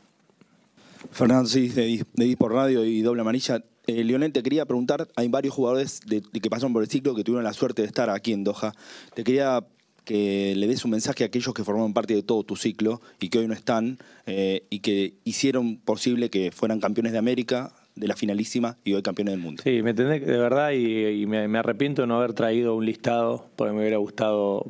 Fernando 1.11 1.47
Cis 1.47 1.75
de, 1.75 2.05
de 2.13 2.37
Radio 2.39 2.85
y 2.85 3.01
Doble 3.01 3.21
Amarilla. 3.21 3.63
Eh, 3.85 4.03
Lionel, 4.03 4.31
te 4.31 4.41
quería 4.41 4.65
preguntar, 4.65 5.09
hay 5.15 5.27
varios 5.27 5.53
jugadores 5.53 5.99
que 5.99 6.49
pasaron 6.49 6.71
por 6.71 6.83
el 6.83 6.89
ciclo 6.89 7.15
que 7.15 7.23
tuvieron 7.23 7.43
la 7.43 7.53
suerte 7.53 7.81
de 7.81 7.87
estar 7.87 8.09
aquí 8.09 8.31
en 8.31 8.45
Doha. 8.45 8.73
Te 9.13 9.23
quería 9.25 9.65
que 10.05 10.53
le 10.55 10.67
des 10.67 10.83
un 10.85 10.91
mensaje 10.91 11.23
a 11.23 11.27
aquellos 11.27 11.53
que 11.53 11.63
formaron 11.63 11.93
parte 11.93 12.13
de 12.13 12.23
todo 12.23 12.43
tu 12.43 12.55
ciclo 12.55 13.01
y 13.19 13.29
que 13.29 13.39
hoy 13.39 13.47
no 13.47 13.53
están 13.53 13.97
eh, 14.25 14.65
y 14.69 14.79
que 14.79 15.15
hicieron 15.23 15.77
posible 15.77 16.29
que 16.29 16.51
fueran 16.51 16.79
campeones 16.79 17.13
de 17.13 17.17
América, 17.17 17.73
de 17.95 18.07
la 18.07 18.15
finalísima 18.15 18.77
y 18.83 18.93
hoy 18.93 19.01
campeones 19.01 19.33
del 19.33 19.41
mundo. 19.41 19.63
Sí, 19.63 19.81
me 19.83 19.91
entendés 19.91 20.25
de 20.25 20.37
verdad 20.37 20.71
y, 20.71 21.25
me, 21.25 21.57
arrepiento 21.57 22.01
de 22.01 22.07
no 22.07 22.17
haber 22.17 22.33
traído 22.33 22.75
un 22.75 22.85
listado 22.85 23.45
porque 23.55 23.73
me 23.73 23.79
hubiera 23.79 23.97
gustado 23.97 24.65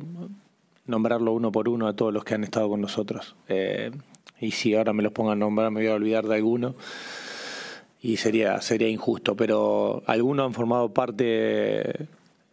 nombrarlo 0.86 1.32
uno 1.32 1.50
por 1.50 1.68
uno 1.68 1.86
a 1.88 1.94
todos 1.94 2.12
los 2.12 2.24
que 2.24 2.34
han 2.34 2.44
estado 2.44 2.68
con 2.68 2.80
nosotros. 2.80 3.34
Eh, 3.48 3.90
y 4.40 4.50
si 4.50 4.74
ahora 4.74 4.92
me 4.92 5.02
los 5.02 5.12
pongan 5.12 5.38
a 5.38 5.40
nombrar 5.40 5.70
me 5.70 5.80
voy 5.80 5.90
a 5.90 5.94
olvidar 5.94 6.26
de 6.26 6.34
alguno 6.34 6.74
y 8.02 8.18
sería, 8.18 8.60
sería 8.60 8.88
injusto, 8.88 9.34
pero 9.34 10.02
algunos 10.06 10.44
han 10.44 10.52
formado 10.52 10.92
parte 10.92 12.06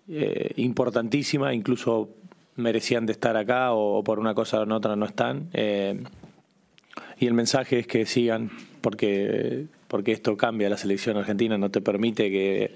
eh, 0.07 0.53
importantísima, 0.55 1.53
incluso 1.53 2.07
merecían 2.55 3.05
de 3.05 3.11
estar 3.11 3.35
acá 3.35 3.73
o, 3.73 4.01
por 4.03 4.19
una 4.19 4.33
cosa 4.33 4.61
o 4.61 4.73
otra 4.73 4.95
no 4.95 5.05
están. 5.05 5.49
Eh, 5.51 6.01
y 7.19 7.27
el 7.27 7.33
mensaje 7.33 7.79
es 7.79 7.87
que 7.87 8.05
sigan, 8.05 8.49
porque, 8.81 9.65
porque 9.91 10.13
esto 10.13 10.37
cambia. 10.37 10.69
La 10.69 10.77
selección 10.77 11.17
argentina 11.17 11.57
no 11.57 11.69
te 11.69 11.81
permite 11.81 12.31
que, 12.31 12.73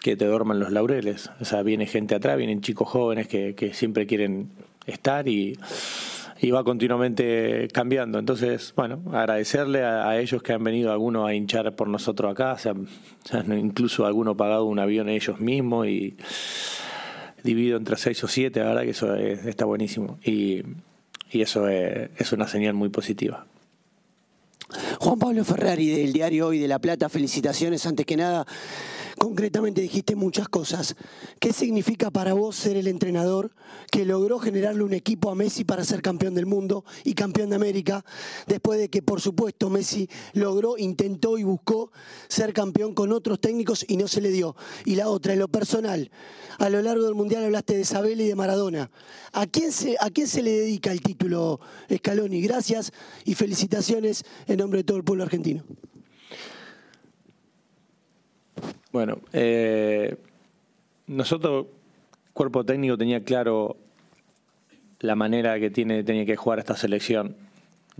que 0.00 0.16
te 0.16 0.24
duerman 0.24 0.58
los 0.58 0.72
laureles. 0.72 1.30
O 1.40 1.44
sea, 1.44 1.62
viene 1.62 1.86
gente 1.86 2.14
atrás, 2.14 2.38
vienen 2.38 2.62
chicos 2.62 2.88
jóvenes 2.88 3.28
que, 3.28 3.54
que 3.54 3.74
siempre 3.74 4.06
quieren 4.06 4.48
estar 4.86 5.28
y, 5.28 5.58
y 6.40 6.50
va 6.50 6.64
continuamente 6.64 7.68
cambiando. 7.72 8.18
Entonces, 8.18 8.72
bueno, 8.74 9.02
agradecerle 9.12 9.84
a, 9.84 10.18
ellos 10.18 10.42
que 10.42 10.54
han 10.54 10.64
venido 10.64 10.90
algunos 10.92 11.28
a 11.28 11.34
hinchar 11.34 11.76
por 11.76 11.88
nosotros 11.88 12.32
acá, 12.32 12.56
se 12.56 12.70
han- 12.70 12.88
se 13.24 13.36
han 13.36 13.52
incluso 13.58 14.06
algunos 14.06 14.34
pagado 14.36 14.64
un 14.64 14.78
avión 14.78 15.10
ellos 15.10 15.38
mismos 15.40 15.86
y 15.88 16.16
dividido 17.44 17.76
entre 17.76 17.96
seis 17.96 18.22
o 18.24 18.28
siete, 18.28 18.60
la 18.60 18.66
verdad 18.66 18.82
que 18.84 18.90
eso 18.90 19.14
es- 19.14 19.44
está 19.46 19.66
buenísimo. 19.66 20.18
Y, 20.24 20.62
y 21.30 21.42
eso 21.42 21.68
es, 21.68 22.08
es 22.16 22.32
una 22.32 22.48
señal 22.48 22.72
muy 22.74 22.88
positiva. 22.88 23.46
Juan 25.02 25.18
Pablo 25.18 25.44
Ferrari 25.44 25.88
del 25.88 26.12
diario 26.12 26.46
Hoy 26.46 26.60
de 26.60 26.68
La 26.68 26.78
Plata, 26.78 27.08
felicitaciones 27.08 27.84
antes 27.86 28.06
que 28.06 28.16
nada. 28.16 28.46
Concretamente 29.22 29.80
dijiste 29.80 30.16
muchas 30.16 30.48
cosas. 30.48 30.96
¿Qué 31.38 31.52
significa 31.52 32.10
para 32.10 32.32
vos 32.32 32.56
ser 32.56 32.76
el 32.76 32.88
entrenador 32.88 33.54
que 33.92 34.04
logró 34.04 34.40
generarle 34.40 34.82
un 34.82 34.94
equipo 34.94 35.30
a 35.30 35.36
Messi 35.36 35.62
para 35.62 35.84
ser 35.84 36.02
campeón 36.02 36.34
del 36.34 36.44
mundo 36.44 36.84
y 37.04 37.14
campeón 37.14 37.50
de 37.50 37.54
América? 37.54 38.04
Después 38.48 38.80
de 38.80 38.88
que, 38.88 39.00
por 39.00 39.20
supuesto, 39.20 39.70
Messi 39.70 40.08
logró, 40.32 40.76
intentó 40.76 41.38
y 41.38 41.44
buscó 41.44 41.92
ser 42.26 42.52
campeón 42.52 42.94
con 42.94 43.12
otros 43.12 43.40
técnicos 43.40 43.84
y 43.86 43.96
no 43.96 44.08
se 44.08 44.20
le 44.20 44.30
dio. 44.30 44.56
Y 44.84 44.96
la 44.96 45.08
otra, 45.08 45.34
en 45.34 45.38
lo 45.38 45.46
personal, 45.46 46.10
a 46.58 46.68
lo 46.68 46.82
largo 46.82 47.04
del 47.04 47.14
Mundial 47.14 47.44
hablaste 47.44 47.74
de 47.74 47.82
Isabel 47.82 48.20
y 48.20 48.26
de 48.26 48.34
Maradona. 48.34 48.90
¿A 49.32 49.46
quién 49.46 49.70
se, 49.70 49.94
a 50.00 50.10
quién 50.10 50.26
se 50.26 50.42
le 50.42 50.50
dedica 50.50 50.90
el 50.90 51.00
título 51.00 51.60
Scaloni? 51.94 52.42
Gracias 52.42 52.90
y 53.24 53.36
felicitaciones 53.36 54.24
en 54.48 54.56
nombre 54.56 54.78
de 54.78 54.84
todo 54.84 54.96
el 54.96 55.04
pueblo 55.04 55.22
argentino. 55.22 55.62
Bueno, 58.92 59.18
eh, 59.32 60.16
nosotros, 61.06 61.66
cuerpo 62.32 62.64
técnico, 62.64 62.98
tenía 62.98 63.24
claro 63.24 63.76
la 65.00 65.16
manera 65.16 65.58
que 65.58 65.70
tiene, 65.70 66.04
tenía 66.04 66.26
que 66.26 66.36
jugar 66.36 66.58
esta 66.58 66.76
selección. 66.76 67.36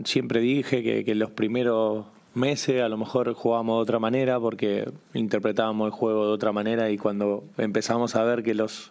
Siempre 0.05 0.41
dije 0.41 0.83
que, 0.83 1.05
que 1.05 1.15
los 1.15 1.31
primeros 1.31 2.07
meses 2.35 2.83
a 2.83 2.89
lo 2.89 2.97
mejor 2.97 3.33
jugábamos 3.35 3.79
de 3.79 3.83
otra 3.83 3.99
manera 3.99 4.41
porque 4.41 4.91
interpretábamos 5.13 5.87
el 5.87 5.93
juego 5.93 6.27
de 6.27 6.33
otra 6.33 6.53
manera 6.53 6.91
y 6.91 6.97
cuando 6.97 7.45
empezamos 7.59 8.17
a 8.17 8.25
ver 8.25 8.43
que 8.43 8.55
los, 8.55 8.91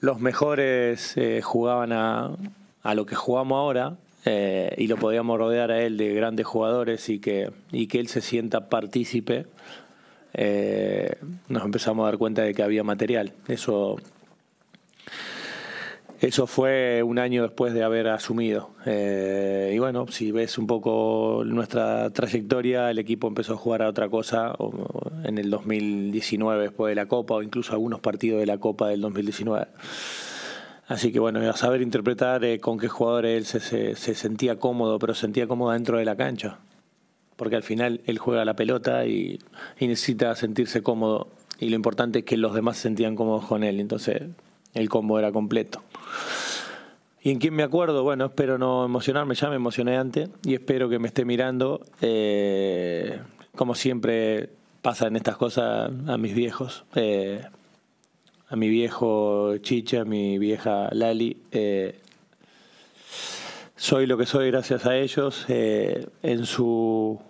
los 0.00 0.18
mejores 0.20 1.16
eh, 1.16 1.40
jugaban 1.42 1.92
a, 1.92 2.36
a 2.82 2.94
lo 2.94 3.06
que 3.06 3.14
jugamos 3.14 3.56
ahora 3.56 3.96
eh, 4.24 4.74
y 4.76 4.88
lo 4.88 4.96
podíamos 4.96 5.38
rodear 5.38 5.70
a 5.70 5.80
él 5.80 5.96
de 5.96 6.12
grandes 6.14 6.46
jugadores 6.46 7.08
y 7.08 7.18
que, 7.20 7.50
y 7.70 7.86
que 7.86 8.00
él 8.00 8.08
se 8.08 8.20
sienta 8.20 8.68
partícipe, 8.68 9.46
eh, 10.38 11.16
nos 11.48 11.64
empezamos 11.64 12.04
a 12.04 12.10
dar 12.10 12.18
cuenta 12.18 12.42
de 12.42 12.54
que 12.54 12.62
había 12.62 12.84
material. 12.84 13.32
Eso, 13.48 13.96
eso 16.20 16.46
fue 16.48 17.02
un 17.04 17.18
año 17.20 17.42
después 17.42 17.72
de 17.74 17.84
haber 17.84 18.08
asumido. 18.08 18.70
Eh, 18.86 19.72
y 19.74 19.78
bueno, 19.78 20.06
si 20.08 20.32
ves 20.32 20.58
un 20.58 20.66
poco 20.66 21.42
nuestra 21.44 22.10
trayectoria, 22.10 22.90
el 22.90 22.98
equipo 22.98 23.28
empezó 23.28 23.54
a 23.54 23.56
jugar 23.56 23.82
a 23.82 23.88
otra 23.88 24.08
cosa 24.08 24.54
en 25.24 25.38
el 25.38 25.50
2019 25.50 26.62
después 26.62 26.90
de 26.90 26.96
la 26.96 27.06
Copa 27.06 27.34
o 27.34 27.42
incluso 27.42 27.72
algunos 27.72 28.00
partidos 28.00 28.40
de 28.40 28.46
la 28.46 28.58
Copa 28.58 28.88
del 28.88 29.00
2019. 29.00 29.66
Así 30.88 31.12
que 31.12 31.20
bueno, 31.20 31.38
a 31.48 31.56
saber 31.56 31.82
interpretar 31.82 32.44
eh, 32.44 32.58
con 32.60 32.78
qué 32.78 32.88
jugadores 32.88 33.36
él 33.36 33.44
se, 33.44 33.60
se- 33.60 33.94
se 33.94 34.14
sentía 34.14 34.56
cómodo, 34.58 34.98
pero 34.98 35.14
se 35.14 35.20
sentía 35.22 35.46
cómodo 35.46 35.72
dentro 35.72 35.98
de 35.98 36.04
la 36.06 36.16
cancha. 36.16 36.58
Porque 37.38 37.56
al 37.56 37.62
final 37.62 38.02
él 38.04 38.18
juega 38.18 38.44
la 38.44 38.54
pelota 38.54 39.06
y, 39.06 39.38
necesita 39.80 40.34
sentirse 40.34 40.82
cómodo. 40.82 41.28
Y 41.58 41.70
lo 41.70 41.76
importante 41.76 42.18
es 42.18 42.24
que 42.26 42.36
los 42.36 42.52
demás 42.52 42.76
se 42.76 42.82
sentían 42.82 43.16
cómodos 43.16 43.46
con 43.46 43.64
él. 43.64 43.80
Entonces 43.80 44.22
el 44.74 44.88
combo 44.90 45.18
era 45.18 45.32
completo. 45.32 45.82
¿Y 47.22 47.30
en 47.30 47.38
quién 47.38 47.54
me 47.54 47.62
acuerdo? 47.62 48.02
Bueno, 48.02 48.26
espero 48.26 48.58
no 48.58 48.84
emocionarme, 48.84 49.34
ya 49.34 49.48
me 49.48 49.56
emocioné 49.56 49.96
antes 49.96 50.28
y 50.44 50.54
espero 50.54 50.88
que 50.88 50.98
me 50.98 51.08
esté 51.08 51.24
mirando. 51.24 51.80
eh, 52.00 53.20
como 53.54 53.74
siempre 53.74 54.50
pasa 54.82 55.08
en 55.08 55.16
estas 55.16 55.36
cosas 55.36 55.90
a 56.06 56.18
mis 56.18 56.34
viejos. 56.34 56.84
eh, 56.94 57.42
a 58.50 58.56
mi 58.56 58.68
viejo 58.68 59.58
Chicha, 59.58 60.00
a 60.00 60.04
mi 60.04 60.38
vieja 60.38 60.88
Lali, 60.92 61.36
eh, 61.52 62.00
soy 63.76 64.06
lo 64.06 64.16
que 64.16 64.26
soy 64.26 64.50
gracias 64.50 64.86
a 64.86 64.96
ellos, 64.96 65.44
en 65.48 66.46
su 66.46 67.20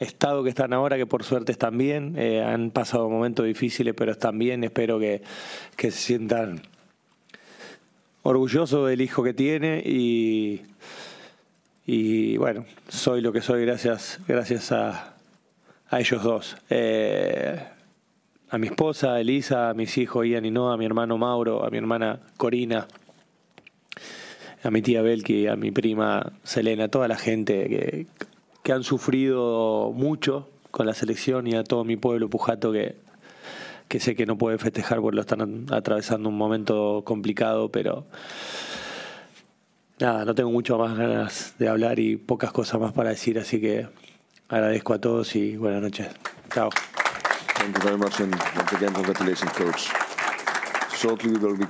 estado 0.00 0.42
que 0.42 0.48
están 0.48 0.72
ahora, 0.72 0.96
que 0.96 1.06
por 1.06 1.22
suerte 1.24 1.52
están 1.52 1.76
bien, 1.76 2.14
eh, 2.16 2.42
han 2.42 2.70
pasado 2.70 3.08
momentos 3.08 3.46
difíciles, 3.46 3.94
pero 3.94 4.12
están 4.12 4.38
bien, 4.38 4.64
espero 4.64 4.98
que, 4.98 5.22
que 5.76 5.90
se 5.90 5.98
sientan 5.98 6.62
orgullosos 8.22 8.88
del 8.88 9.00
hijo 9.00 9.22
que 9.22 9.34
tiene 9.34 9.82
y, 9.84 10.62
y 11.86 12.36
bueno, 12.38 12.64
soy 12.88 13.20
lo 13.20 13.32
que 13.32 13.42
soy 13.42 13.64
gracias, 13.64 14.20
gracias 14.26 14.72
a, 14.72 15.16
ellos 15.92 16.22
dos. 16.22 16.56
Eh, 16.70 17.58
a 18.48 18.58
mi 18.58 18.68
esposa 18.68 19.20
Elisa, 19.20 19.70
a 19.70 19.74
mis 19.74 19.98
hijos 19.98 20.26
Ian 20.26 20.44
y 20.44 20.50
Noah, 20.50 20.74
a 20.74 20.76
mi 20.76 20.86
hermano 20.86 21.18
Mauro, 21.18 21.64
a 21.64 21.70
mi 21.70 21.78
hermana 21.78 22.20
Corina, 22.36 22.86
a 24.62 24.70
mi 24.70 24.82
tía 24.82 25.02
Belki, 25.02 25.46
a 25.46 25.56
mi 25.56 25.70
prima 25.70 26.32
Selena, 26.42 26.84
a 26.84 26.88
toda 26.88 27.08
la 27.08 27.16
gente 27.16 27.68
que, 27.68 28.06
que 28.62 28.72
han 28.72 28.84
sufrido 28.84 29.92
mucho 29.94 30.48
con 30.70 30.86
la 30.86 30.94
selección 30.94 31.46
y 31.46 31.54
a 31.54 31.64
todo 31.64 31.84
mi 31.84 31.96
pueblo 31.96 32.28
pujato 32.28 32.72
que, 32.72 32.96
que 33.88 34.00
sé 34.00 34.14
que 34.14 34.26
no 34.26 34.38
puede 34.38 34.58
festejar 34.58 35.00
porque 35.00 35.16
lo 35.16 35.22
están 35.22 35.66
atravesando 35.72 36.28
un 36.28 36.36
momento 36.36 37.02
complicado, 37.04 37.70
pero 37.70 38.06
nada, 39.98 40.24
no 40.24 40.34
tengo 40.34 40.50
mucho 40.50 40.78
más 40.78 40.96
ganas 40.96 41.54
de 41.58 41.68
hablar 41.68 41.98
y 41.98 42.16
pocas 42.16 42.52
cosas 42.52 42.80
más 42.80 42.92
para 42.92 43.10
decir, 43.10 43.38
así 43.38 43.60
que 43.60 43.88
agradezco 44.48 44.94
a 44.94 45.00
todos 45.00 45.34
y 45.36 45.56
buenas 45.56 45.82
noches. 45.82 46.08
Chao. 46.52 46.70
Thank 47.60 47.76
you 47.76 47.82
very 47.82 47.98
much 47.98 48.20
and 48.20 48.34
once 48.34 49.44
coach. 49.52 49.90
Shortly 50.96 51.32
we 51.32 51.38
will 51.38 51.56
be 51.56 51.66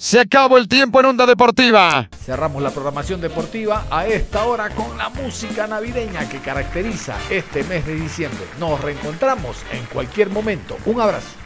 Se 0.00 0.18
acabó 0.18 0.56
el 0.56 0.66
tiempo 0.66 0.98
en 1.00 1.04
Onda 1.04 1.26
Deportiva. 1.26 2.08
Cerramos 2.24 2.62
la 2.62 2.70
programación 2.70 3.20
deportiva 3.20 3.84
a 3.90 4.06
esta 4.06 4.46
hora 4.46 4.70
con 4.70 4.96
la 4.96 5.10
música 5.10 5.66
navideña 5.66 6.26
que 6.26 6.38
caracteriza 6.38 7.18
este 7.28 7.64
mes 7.64 7.84
de 7.84 7.96
diciembre. 7.96 8.46
Nos 8.58 8.80
reencontramos 8.80 9.58
en 9.70 9.84
cualquier 9.92 10.30
momento. 10.30 10.78
Un 10.86 11.02
abrazo. 11.02 11.39